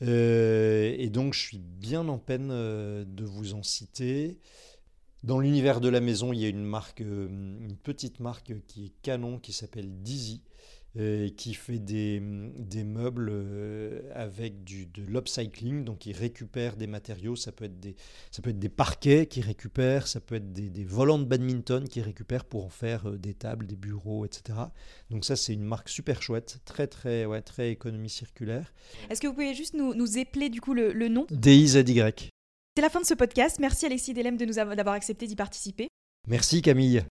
et 0.00 1.10
donc, 1.12 1.34
je 1.34 1.40
suis 1.40 1.58
bien 1.58 2.08
en 2.08 2.18
peine 2.18 2.48
de 2.48 3.24
vous 3.24 3.54
en 3.54 3.62
citer. 3.62 4.40
Dans 5.22 5.38
l'univers 5.38 5.80
de 5.80 5.90
la 5.90 6.00
maison, 6.00 6.32
il 6.32 6.40
y 6.40 6.46
a 6.46 6.48
une 6.48 6.64
marque, 6.64 7.00
une 7.00 7.76
petite 7.82 8.20
marque 8.20 8.54
qui 8.66 8.86
est 8.86 8.92
canon, 9.02 9.38
qui 9.38 9.52
s'appelle 9.52 10.02
Dizzy, 10.02 10.42
qui 10.96 11.54
fait 11.54 11.78
des, 11.78 12.20
des 12.20 12.82
meubles 12.82 13.28
euh, 13.30 14.02
avec 14.12 14.64
du, 14.64 14.86
de 14.86 15.02
l'upcycling, 15.02 15.84
donc 15.84 16.04
il 16.06 16.16
récupère 16.16 16.76
des 16.76 16.88
matériaux, 16.88 17.36
ça 17.36 17.52
peut 17.52 17.66
être 17.66 17.78
des, 17.78 17.94
ça 18.32 18.42
peut 18.42 18.50
être 18.50 18.58
des 18.58 18.68
parquets 18.68 19.26
qui 19.26 19.40
récupèrent, 19.40 20.08
ça 20.08 20.20
peut 20.20 20.34
être 20.34 20.52
des, 20.52 20.68
des 20.68 20.84
volants 20.84 21.20
de 21.20 21.24
badminton 21.24 21.88
qui 21.88 22.00
récupèrent 22.00 22.44
pour 22.44 22.64
en 22.64 22.70
faire 22.70 23.08
euh, 23.08 23.18
des 23.18 23.34
tables, 23.34 23.66
des 23.66 23.76
bureaux, 23.76 24.24
etc. 24.24 24.58
Donc 25.10 25.24
ça 25.24 25.36
c'est 25.36 25.52
une 25.54 25.62
marque 25.62 25.88
super 25.88 26.22
chouette, 26.22 26.58
très 26.64 26.88
très 26.88 27.24
ouais, 27.24 27.42
très 27.42 27.70
économie 27.70 28.10
circulaire. 28.10 28.74
Est-ce 29.10 29.20
que 29.20 29.28
vous 29.28 29.34
pouvez 29.34 29.54
juste 29.54 29.74
nous, 29.74 29.94
nous 29.94 30.18
épeler 30.18 30.48
du 30.48 30.60
coup 30.60 30.74
le, 30.74 30.92
le 30.92 31.08
nom? 31.08 31.24
DIZY. 31.30 32.02
C'est 32.76 32.82
la 32.82 32.90
fin 32.90 33.00
de 33.00 33.06
ce 33.06 33.14
podcast. 33.14 33.58
Merci 33.60 33.86
Alexis 33.86 34.12
Delem 34.14 34.36
de 34.36 34.44
nous 34.44 34.54
d'avoir 34.54 34.94
accepté 34.94 35.26
d'y 35.28 35.36
participer. 35.36 35.88
Merci 36.26 36.62
Camille. 36.62 37.04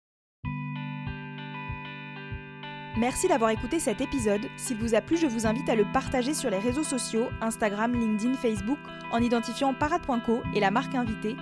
Merci 2.98 3.28
d'avoir 3.28 3.52
écouté 3.52 3.80
cet 3.80 4.02
épisode. 4.02 4.50
S'il 4.58 4.78
vous 4.78 4.96
a 4.96 5.02
plu, 5.02 5.18
je 5.18 5.28
vous 5.28 5.46
invite 5.46 5.70
à 5.70 5.76
le 5.76 5.86
partager 5.94 6.34
sur 6.34 6.50
les 6.50 6.58
réseaux 6.58 6.84
sociaux, 6.84 7.30
Instagram, 7.42 7.94
LinkedIn, 7.94 8.34
Facebook, 8.34 8.80
en 9.12 9.20
identifiant 9.20 9.76
parade.co 9.76 10.42
et 10.56 10.60
la 10.60 10.72
marque 10.72 10.96
invitée. 10.96 11.36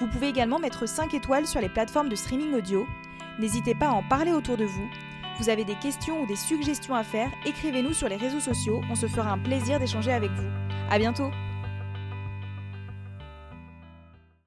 Vous 0.00 0.06
pouvez 0.06 0.28
également 0.28 0.58
mettre 0.58 0.88
5 0.88 1.12
étoiles 1.12 1.46
sur 1.46 1.60
les 1.60 1.68
plateformes 1.68 2.08
de 2.08 2.16
streaming 2.16 2.54
audio. 2.54 2.86
N'hésitez 3.38 3.74
pas 3.74 3.88
à 3.88 3.92
en 3.92 4.02
parler 4.02 4.32
autour 4.32 4.56
de 4.56 4.64
vous. 4.64 4.88
Vous 5.38 5.50
avez 5.50 5.66
des 5.66 5.74
questions 5.74 6.22
ou 6.22 6.26
des 6.26 6.36
suggestions 6.36 6.94
à 6.94 7.02
faire, 7.02 7.30
écrivez-nous 7.44 7.92
sur 7.92 8.08
les 8.08 8.16
réseaux 8.16 8.40
sociaux, 8.40 8.80
on 8.90 8.94
se 8.94 9.06
fera 9.06 9.30
un 9.30 9.38
plaisir 9.38 9.78
d'échanger 9.78 10.12
avec 10.12 10.30
vous. 10.30 10.48
À 10.90 10.98
bientôt! 10.98 11.30